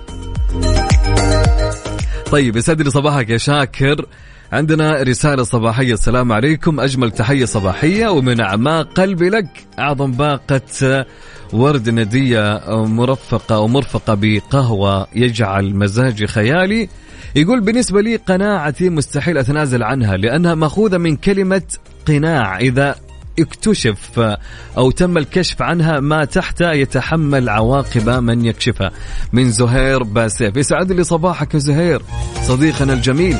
[2.31, 4.05] طيب يسعد لي صباحك يا شاكر.
[4.51, 6.79] عندنا رسالة صباحية السلام عليكم.
[6.79, 9.47] أجمل تحية صباحية ومن أعماق قلبي لك.
[9.79, 11.05] أعظم باقة
[11.53, 16.89] ورد ندية مرفقة ومرفقة بقهوة يجعل مزاجي خيالي.
[17.35, 21.61] يقول بالنسبة لي قناعتي مستحيل أتنازل عنها لأنها مأخوذة من كلمة
[22.07, 22.59] قناع.
[22.59, 22.95] إذا
[23.39, 24.35] اكتشف
[24.77, 28.91] أو تم الكشف عنها ما تحت يتحمل عواقب من يكشفها.
[29.33, 30.57] من زهير باسيف.
[30.57, 32.01] يسعد لي صباحك يا زهير.
[32.43, 33.37] صديقنا الجميل.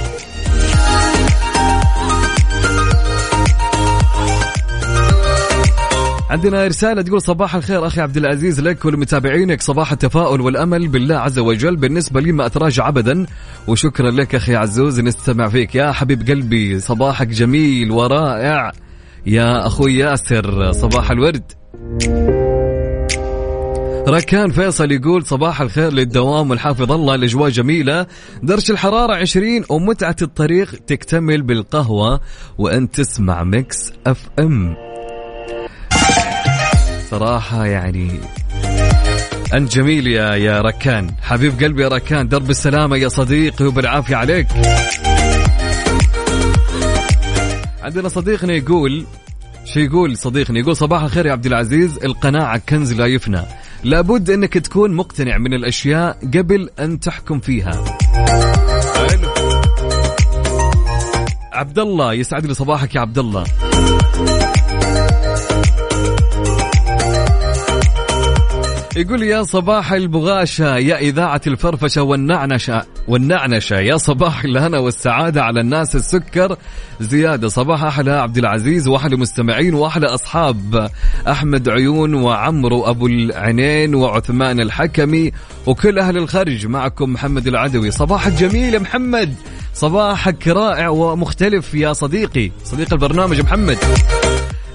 [6.30, 9.62] عندنا رسالة تقول صباح الخير أخي عبد العزيز لك ولمتابعينك.
[9.62, 13.26] صباح التفاؤل والأمل بالله عز وجل بالنسبة لي ما أتراجع أبدا
[13.68, 15.76] وشكرا لك أخي عزوز نستمع فيك.
[15.76, 18.72] يا حبيب قلبي صباحك جميل ورائع.
[19.28, 21.52] يا أخوي ياسر صباح الورد.
[24.08, 28.06] ركان فيصل يقول صباح الخير للدوام والحافظ الله الأجواء جميلة.
[28.44, 32.22] درجة الحرارة 20 ومتعة الطريق تكتمل بالقهوة
[32.58, 34.76] وأنت تسمع Mix FM.
[37.12, 38.20] صراحة يعني
[39.54, 41.12] أنت جميل يا يا ركان.
[41.22, 44.48] حبيب قلبي يا ركان درب السلامة يا صديقي وبالعافية عليك.
[47.88, 49.06] عندنا صديقنا يقول
[49.66, 53.42] شو يقول صديقنا؟ يقول صباح الخير يا عبد العزيز القناعة كنز لا يفنى.
[53.84, 57.98] لابد أنك تكون مقتنع من الأشياء قبل أن تحكم فيها.
[61.54, 63.44] عبد الله يسعد لي صباحك يا عبد الله.
[68.98, 73.80] يقول يا صباح البغاشة يا إذاعة الفرفشة والنعنشة والنعنشة.
[73.80, 76.58] يا صباح الهنا والسعادة على الناس السكر.
[77.00, 80.90] زيادة صباح أحلى عبد العزيز وأحلى مستمعين وأحلى أصحاب.
[81.28, 85.32] أحمد عيون وعمرو أبو العينين وعثمان الحكمي
[85.66, 87.92] وكل أهل الخرج معكم محمد العدوي.
[87.92, 89.34] صباحك جميل يا محمد.
[89.74, 92.52] صباحك رائع ومختلف يا صديقي.
[92.64, 93.78] صديق البرنامج محمد.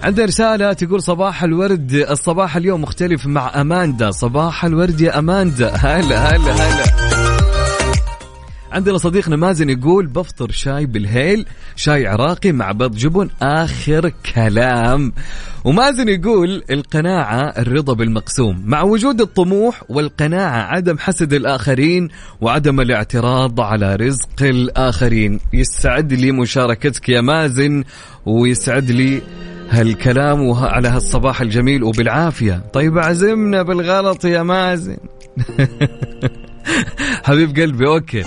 [0.03, 1.93] عندنا رسالة تقول صباح الورد.
[1.95, 4.11] الصباح اليوم مختلف مع أماندا.
[4.11, 5.69] صباح الورد يا أماندا.
[5.87, 6.85] هلا هلا هلا.
[8.73, 11.47] عندنا صديقنا مازن يقول بفطر شاي بالهيل
[11.77, 15.13] شاي عراقي مع بيض جبن آخر كلام.
[15.65, 18.63] ومازن يقول القناعة الرضا بالمقسوم.
[18.67, 22.09] مع وجود الطموح والقناعة عدم حسد الآخرين
[22.41, 25.41] وعدم الاعتراض على رزق الآخرين.
[25.53, 27.85] يسعد لي مشاركتك يا مازن
[28.27, 29.23] ويسعد لي
[29.73, 32.63] هالكلام على هالصباح الجميل وبالعافية.
[32.73, 34.97] طيب عزمنا بالغلط يا مازن.
[37.25, 38.25] حبيب قلبي أوكي.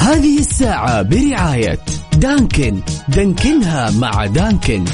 [0.00, 1.78] هذه الساعة برعاية
[2.16, 2.80] دانكن.
[3.08, 4.84] دانكنها مع دانكن.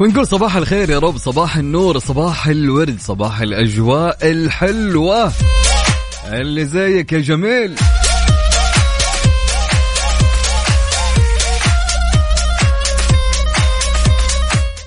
[0.00, 5.32] ونقول صباح الخير يا رب صباح النور صباح الورد صباح الأجواء الحلوة.
[6.26, 7.74] اللي زيك يا جميل.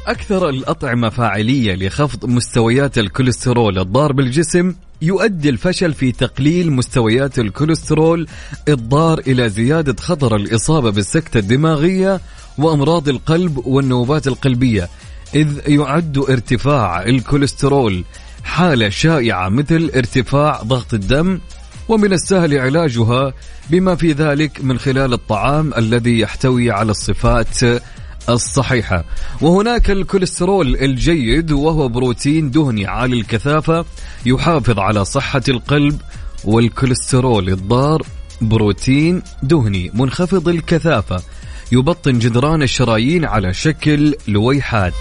[0.08, 8.28] أكثر الأطعمة فاعلية لخفض مستويات الكوليسترول الضار بالجسم يؤدي الفشل في تقليل مستويات الكوليسترول
[8.70, 12.22] الضار إلى زيادة خطر الإصابة بالسكتة الدماغية
[12.58, 14.90] وأمراض القلب والنوبات القلبية
[15.36, 18.04] إذ يعد ارتفاع الكوليسترول
[18.44, 21.40] حالة شائعة مثل ارتفاع ضغط الدم
[21.90, 23.34] ومن السهل علاجها
[23.70, 27.58] بما في ذلك من خلال الطعام الذي يحتوي على الصفات
[28.30, 29.04] الصحيحة.
[29.42, 33.86] وهناك الكوليسترول الجيد وهو بروتين دهني عالي الكثافة
[34.26, 36.02] يحافظ على صحة القلب
[36.46, 38.02] والكوليسترول الضار
[38.42, 41.22] بروتين دهني منخفض الكثافة
[41.72, 44.94] يبطن جدران الشرايين على شكل لويحات.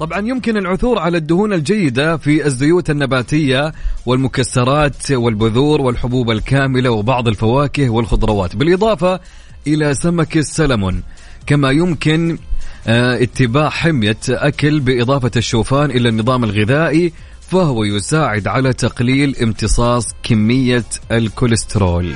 [0.00, 3.72] طبعا يمكن العثور على الدهون الجيدة في الزيوت النباتية
[4.06, 8.56] والمكسرات والبذور والحبوب الكاملة وبعض الفواكه والخضروات.
[8.56, 9.20] بالإضافة
[9.66, 11.02] إلى سمك السلمون
[11.46, 12.38] كما يمكن
[12.86, 20.84] آه، اتباع حمية أكل بإضافة الشوفان إلى النظام الغذائي فهو يساعد على تقليل امتصاص كمية
[21.12, 22.14] الكوليسترول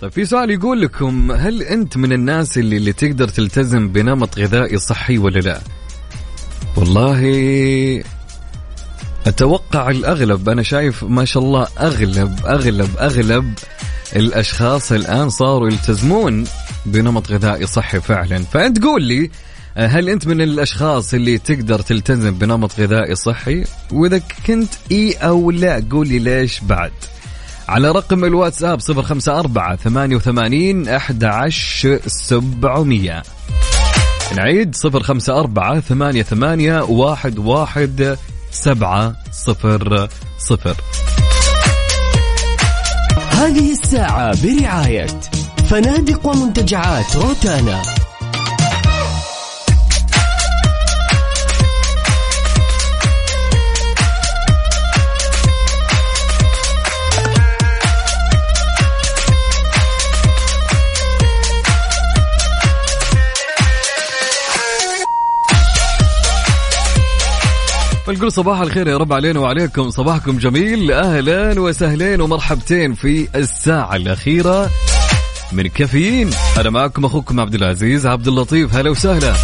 [0.00, 4.78] طيب في سؤال يقول لكم هل أنت من الناس اللي, اللي تقدر تلتزم بنمط غذائي
[4.78, 5.60] صحي ولا لا؟
[6.76, 7.22] والله
[9.26, 13.54] أتوقع الأغلب أنا شايف ما شاء الله أغلب أغلب أغلب
[14.16, 16.44] الأشخاص الآن صاروا يلتزمون
[16.86, 18.38] بنمط غذائي صحي فعلا.
[18.38, 19.30] فأنت قول لي
[19.76, 25.84] هل أنت من الأشخاص اللي تقدر تلتزم بنمط غذائي صحي؟ وإذا كنت إي أو لا
[25.90, 26.92] قول لي ليش بعد.
[27.68, 33.22] على رقم الواتساب 054 88 11 700
[34.36, 36.70] نعيد 054 88
[38.52, 40.08] 11 700
[43.30, 45.06] هذه الساعة برعاية
[45.70, 47.82] فنادق ومنتجعات روتانا.
[68.08, 69.90] فنقول صباح الخير يا رب علينا وعليكم.
[69.90, 70.92] صباحكم جميل.
[70.92, 74.70] أهلا وسهلين ومرحبتين في الساعة الأخيرة
[75.52, 76.30] من كافيين.
[76.58, 78.74] أنا معكم أخوكم عبد العزيز عبد اللطيف.
[78.74, 79.34] هلا وسهلا.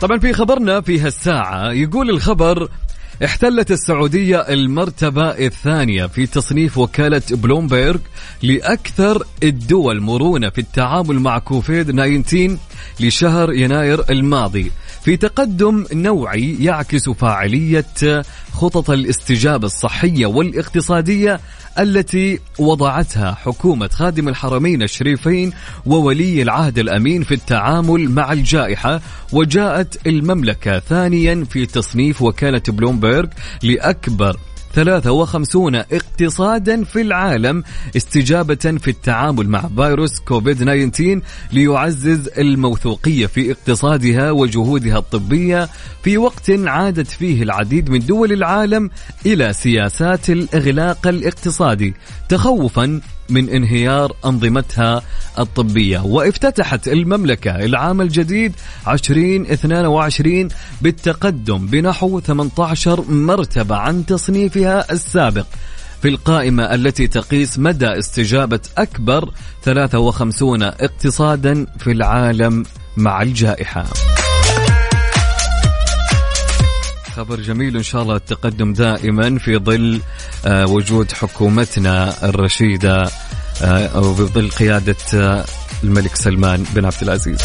[0.00, 2.68] طبعا في خبرنا في هالساعة يقول الخبر
[3.24, 7.98] احتلت السعودية المرتبة الثانية في تصنيف وكالة بلومبيرغ
[8.42, 12.56] لأكثر الدول مرونة في التعامل مع كوفيد 19
[13.00, 14.72] لشهر يناير الماضي.
[15.08, 17.84] في تقدم نوعي يعكس فاعلية
[18.52, 21.40] خطط الاستجابة الصحية والاقتصادية
[21.78, 25.52] التي وضعتها حكومة خادم الحرمين الشريفين
[25.86, 29.00] وولي العهد الأمين في التعامل مع الجائحة
[29.32, 33.28] وجاءت المملكة ثانيا في تصنيف وكالة بلومبيرغ
[33.62, 34.36] لأكبر
[34.74, 37.64] 53 اقتصادا في العالم
[37.96, 41.20] استجابة في التعامل مع فيروس كوفيد 19
[41.52, 45.68] ليعزز الموثوقية في اقتصادها وجهودها الطبية
[46.02, 48.90] في وقت عادت فيه العديد من دول العالم
[49.26, 51.94] إلى سياسات الإغلاق الاقتصادي
[52.28, 53.00] تخوفا
[53.30, 55.02] من انهيار أنظمتها
[55.38, 55.98] الطبية.
[55.98, 58.52] وافتتحت المملكة العام الجديد
[58.88, 60.48] 2022
[60.82, 65.46] بالتقدم بنحو 18 مرتبة عن تصنيفها السابق.
[66.02, 69.30] في القائمة التي تقيس مدى استجابة أكبر
[69.62, 72.64] 53 اقتصادا في العالم
[72.96, 73.84] مع الجائحة.
[77.18, 80.00] خبر جميل إن شاء الله التقدم دائما في ظل
[80.46, 83.10] آه، وجود حكومتنا الرشيدة
[83.62, 85.44] آه، أو بظل قيادة آه،
[85.84, 87.38] الملك سلمان بن عبد العزيز.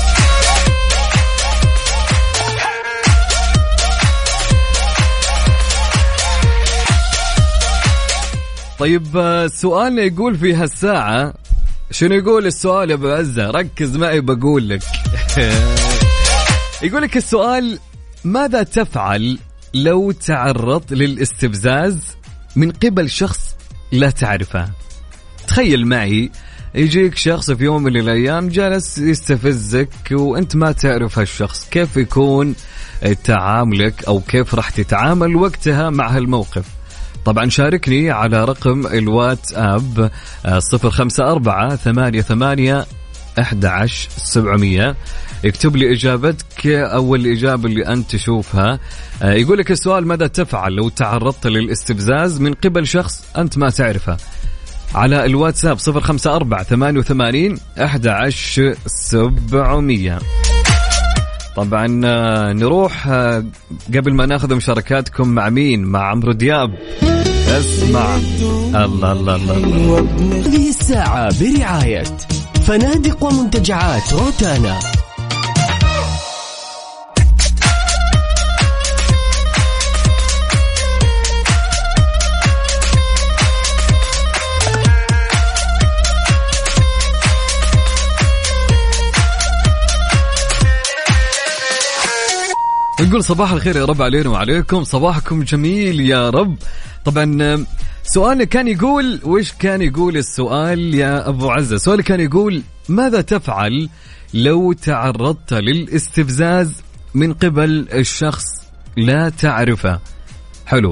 [8.80, 11.34] طيب سؤالنا يقول في هالساعة
[11.92, 14.84] شنو يقول السؤال يا أبو عزة ركز معي بقول لك
[16.84, 17.80] يقول لك السؤال
[18.24, 19.40] ماذا تفعل
[19.74, 22.18] لو تعرضت للاستفزاز
[22.56, 23.56] من قبل شخص
[23.92, 24.70] لا تعرفه.
[25.48, 26.32] تخيل معي
[26.76, 31.70] يجيك شخص في يوم من الأيام جالس يستفزك وأنت ما تعرف هالشخص.
[31.70, 32.56] كيف يكون
[33.24, 36.66] تعاملك أو كيف راح تتعامل وقتها مع هالموقف؟
[37.26, 40.12] طبعا شاركني على رقم الواتساب
[40.60, 41.24] صفر خمسة
[43.40, 44.96] أربعة ثمانية ثمانية أحد عشر سبعمية.
[45.46, 48.80] اكتب لي إجابتك أو الإجابة اللي أنت تشوفها.
[49.22, 54.18] آه، يقول لك السؤال ماذا تفعل لو تعرضت للاستفزاز من قبل شخص أنت ما تعرفه؟
[54.96, 60.20] على الواتساب صفر خمسة أربعة ثمانية وثمانين أحد عشر سبعمية.
[61.56, 63.46] طبعا آه، نروح آه،
[63.96, 66.76] قبل ما ناخذ مشاركاتكم مع مين؟ مع عمرو دياب.
[67.48, 68.16] اسمع.
[68.86, 70.00] الله الله, الله.
[70.46, 72.04] هذه الساعة برعاية
[72.68, 74.80] فنادق ومنتجعات روتانا.
[93.02, 94.84] نقول صباح الخير يا رب علينا وعليكم.
[94.84, 96.56] صباحكم جميل يا رب.
[97.06, 97.66] طبعا
[98.04, 103.90] سؤالنا كان يقول وش كان يقول السؤال يا أبو عزة؟ سؤال كان يقول ماذا تفعل
[104.34, 106.82] لو تعرضت للاستفزاز
[107.14, 108.44] من قبل الشخص
[108.98, 110.00] لا تعرفه؟
[110.66, 110.92] حلو.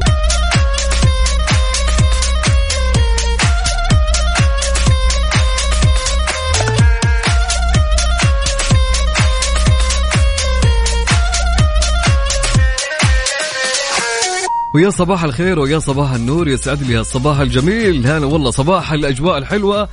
[14.73, 18.07] ويا صباح الخير ويا صباح النور يسعد لي هالصباح الجميل.
[18.07, 19.89] هلا والله صباح الأجواء الحلوة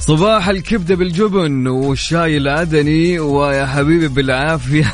[0.00, 4.92] صباح الكبدة بالجبن والشاي العدني ويا حبيبي بالعافية.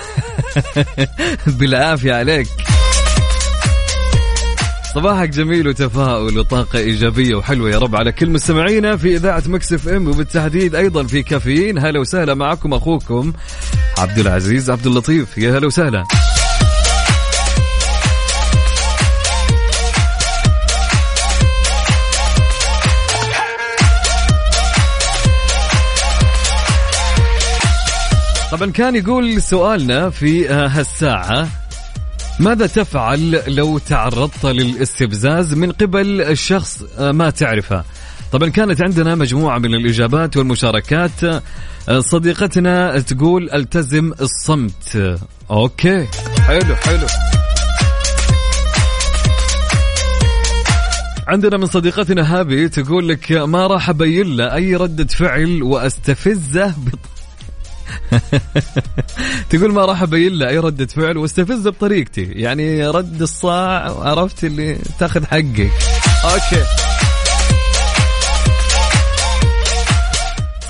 [1.58, 2.48] بالعافية عليك.
[4.94, 10.08] صباحك جميل وتفاؤل وطاقة إيجابية وحلوة يا رب على كل مستمعينا في إذاعة مكسف إم
[10.08, 11.78] وبالتحديد أيضا في كافيين.
[11.78, 13.32] هلا وسهلا معكم أخوكم
[13.98, 15.38] عبد العزيز عبد اللطيف.
[15.38, 16.04] يا هلا وسهلا.
[28.50, 31.48] طبعا كان يقول سؤالنا في آه، هالساعة
[32.40, 37.84] ماذا تفعل لو تعرضت للاستفزاز من قبل الشخص آه، ما تعرفه؟
[38.32, 41.24] طبعا كانت عندنا مجموعة من الإجابات والمشاركات.
[41.24, 45.18] آه، صديقتنا تقول ألتزم الصمت.
[45.50, 46.06] أوكي.
[46.46, 47.06] حلو حلو.
[51.28, 56.98] عندنا من صديقتنا هابي تقول لك ما راح أبين له أي ردة فعل وأستفزه بط...
[59.50, 62.22] تقول ما راح أبين له أي ردة فعل واستفزه بطريقتي.
[62.22, 65.68] يعني رد الصاع عرفت اللي تاخذ حقي.
[66.24, 66.64] أوكي.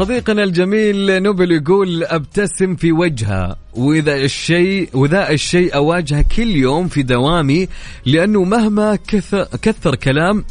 [0.00, 7.02] صديقنا الجميل نوبل يقول أبتسم في وجهها وإذا الشيء وذا الشيء أواجهه كل يوم في
[7.02, 7.68] دوامي
[8.06, 10.44] لأنه مهما كثر, كثر كلام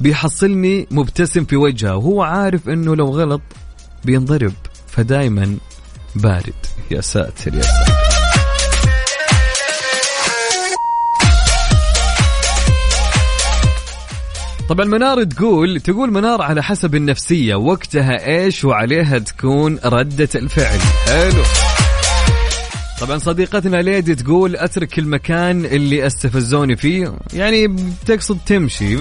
[0.00, 3.40] بيحصلني مبتسم في وجهها وهو عارف إنه لو غلط
[4.04, 4.52] بينضرب
[4.86, 5.56] فدايما
[6.14, 6.54] بارد.
[6.90, 7.92] يا ساتر يا ساتر.
[14.68, 17.54] طبعا منار تقول تقول منار على حسب النفسية.
[17.54, 20.78] وقتها إيش وعليها تكون ردة الفعل.
[21.06, 21.42] حلو.
[23.00, 27.12] طبعا صديقتنا ليدي تقول أترك المكان اللي أستفزوني فيه.
[27.32, 28.96] يعني تقصد تمشي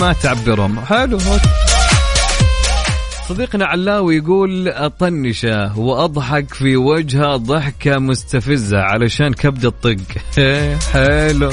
[0.00, 0.80] ما تعبرهم.
[0.80, 1.18] حلو.
[3.32, 9.96] صديقنا علاوي يقول أطنشة وأضحك في وجهه ضحكة مستفزة علشان كبد الطق.
[10.92, 11.52] حلو.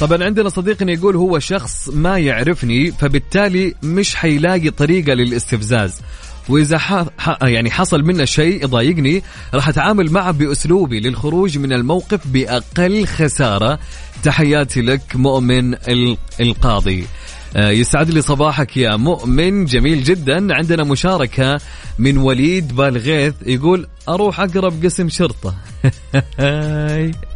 [0.00, 6.00] طبعا عندنا صديقنا يقول هو شخص ما يعرفني فبالتالي مش حيلاقي طريقة للاستفزاز.
[6.48, 7.04] وإذا ح...
[7.18, 7.36] ح...
[7.42, 9.22] يعني حصل منه شيء يضايقني
[9.54, 13.78] راح أتعامل معه بأسلوبي للخروج من الموقف بأقل خسارة.
[14.22, 16.16] تحياتي لك مؤمن ال...
[16.40, 17.06] القاضي.
[17.56, 19.64] آه، يسعد لي صباحك يا مؤمن.
[19.64, 20.54] جميل جدا.
[20.54, 21.60] عندنا مشاركة
[21.98, 25.54] من وليد بالغيث يقول أروح أقرب قسم شرطة.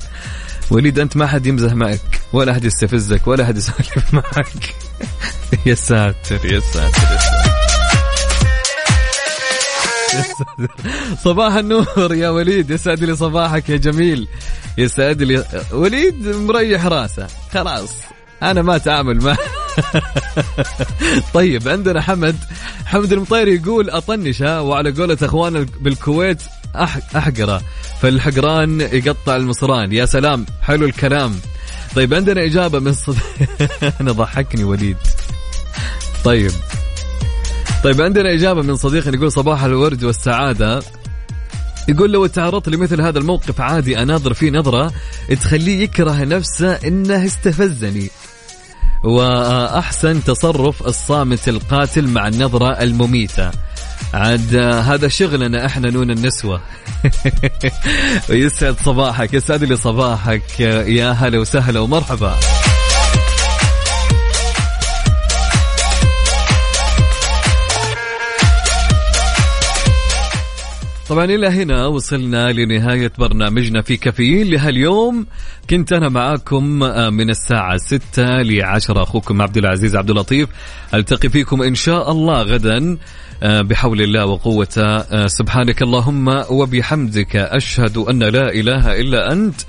[0.70, 4.74] وليد أنت ما حد يمزح معك ولا أحد يستفزك ولا أحد يسولف معك.
[5.66, 7.43] يا ساتر يا ساتر, يا ساتر.
[11.24, 14.28] صباح النور يا وليد يسعد لي صباحك يا جميل.
[14.78, 15.44] يسعد لي.
[15.72, 17.26] وليد مريح راسه.
[17.52, 17.90] خلاص
[18.42, 19.38] أنا ما أتعامل معه
[21.34, 22.36] طيب عندنا حمد.
[22.86, 26.42] حمد المطيري يقول اطنشه وعلى قولة أخواننا بالكويت
[27.16, 27.62] أحقرة.
[28.00, 29.92] فالحقران يقطع المصران.
[29.92, 31.34] يا سلام حلو الكلام.
[31.96, 33.16] طيب عندنا إجابة من صد...
[34.00, 34.96] أنا ضحكني وليد.
[36.24, 36.50] طيب
[37.84, 40.82] طيب عندنا إجابة من صديق يقول صباح الورد والسعادة.
[41.88, 44.92] يقول لو تعرضت لمثل هذا الموقف عادي أناظر فيه نظرة
[45.40, 48.10] تخليه يكره نفسه إنه استفزني.
[49.04, 53.50] وأحسن تصرف الصامت القاتل مع النظرة المميتة.
[54.14, 56.60] عاد هذا شغلنا إحنا نون النسوة.
[58.30, 60.60] ويسعد صباحك يسعد لي صباحك.
[60.60, 62.34] يا هلا وسهلا ومرحبا.
[71.08, 75.26] طبعا إلى هنا وصلنا لنهاية برنامجنا في كافيين لهاليوم.
[75.70, 80.48] كنت أنا معاكم آه، من الساعة 6 ل 10 أخوكم عبد العزيز عبد اللطيف.
[80.94, 82.98] ألتقي فيكم إن شاء الله غدا
[83.42, 89.60] آه، بحول الله وقوته آه، سبحانك اللهم وبحمدك أشهد أن لا إله إلا أنت.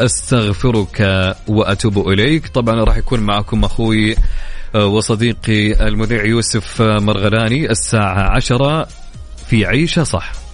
[0.00, 1.00] أستغفرك
[1.48, 2.48] وأتوب إليك.
[2.48, 4.16] طبعا راح يكون معكم أخوي
[4.74, 7.70] وصديقي المذيع يوسف مرغلاني.
[7.70, 8.88] الساعة 10
[9.48, 10.45] في عيشة صح.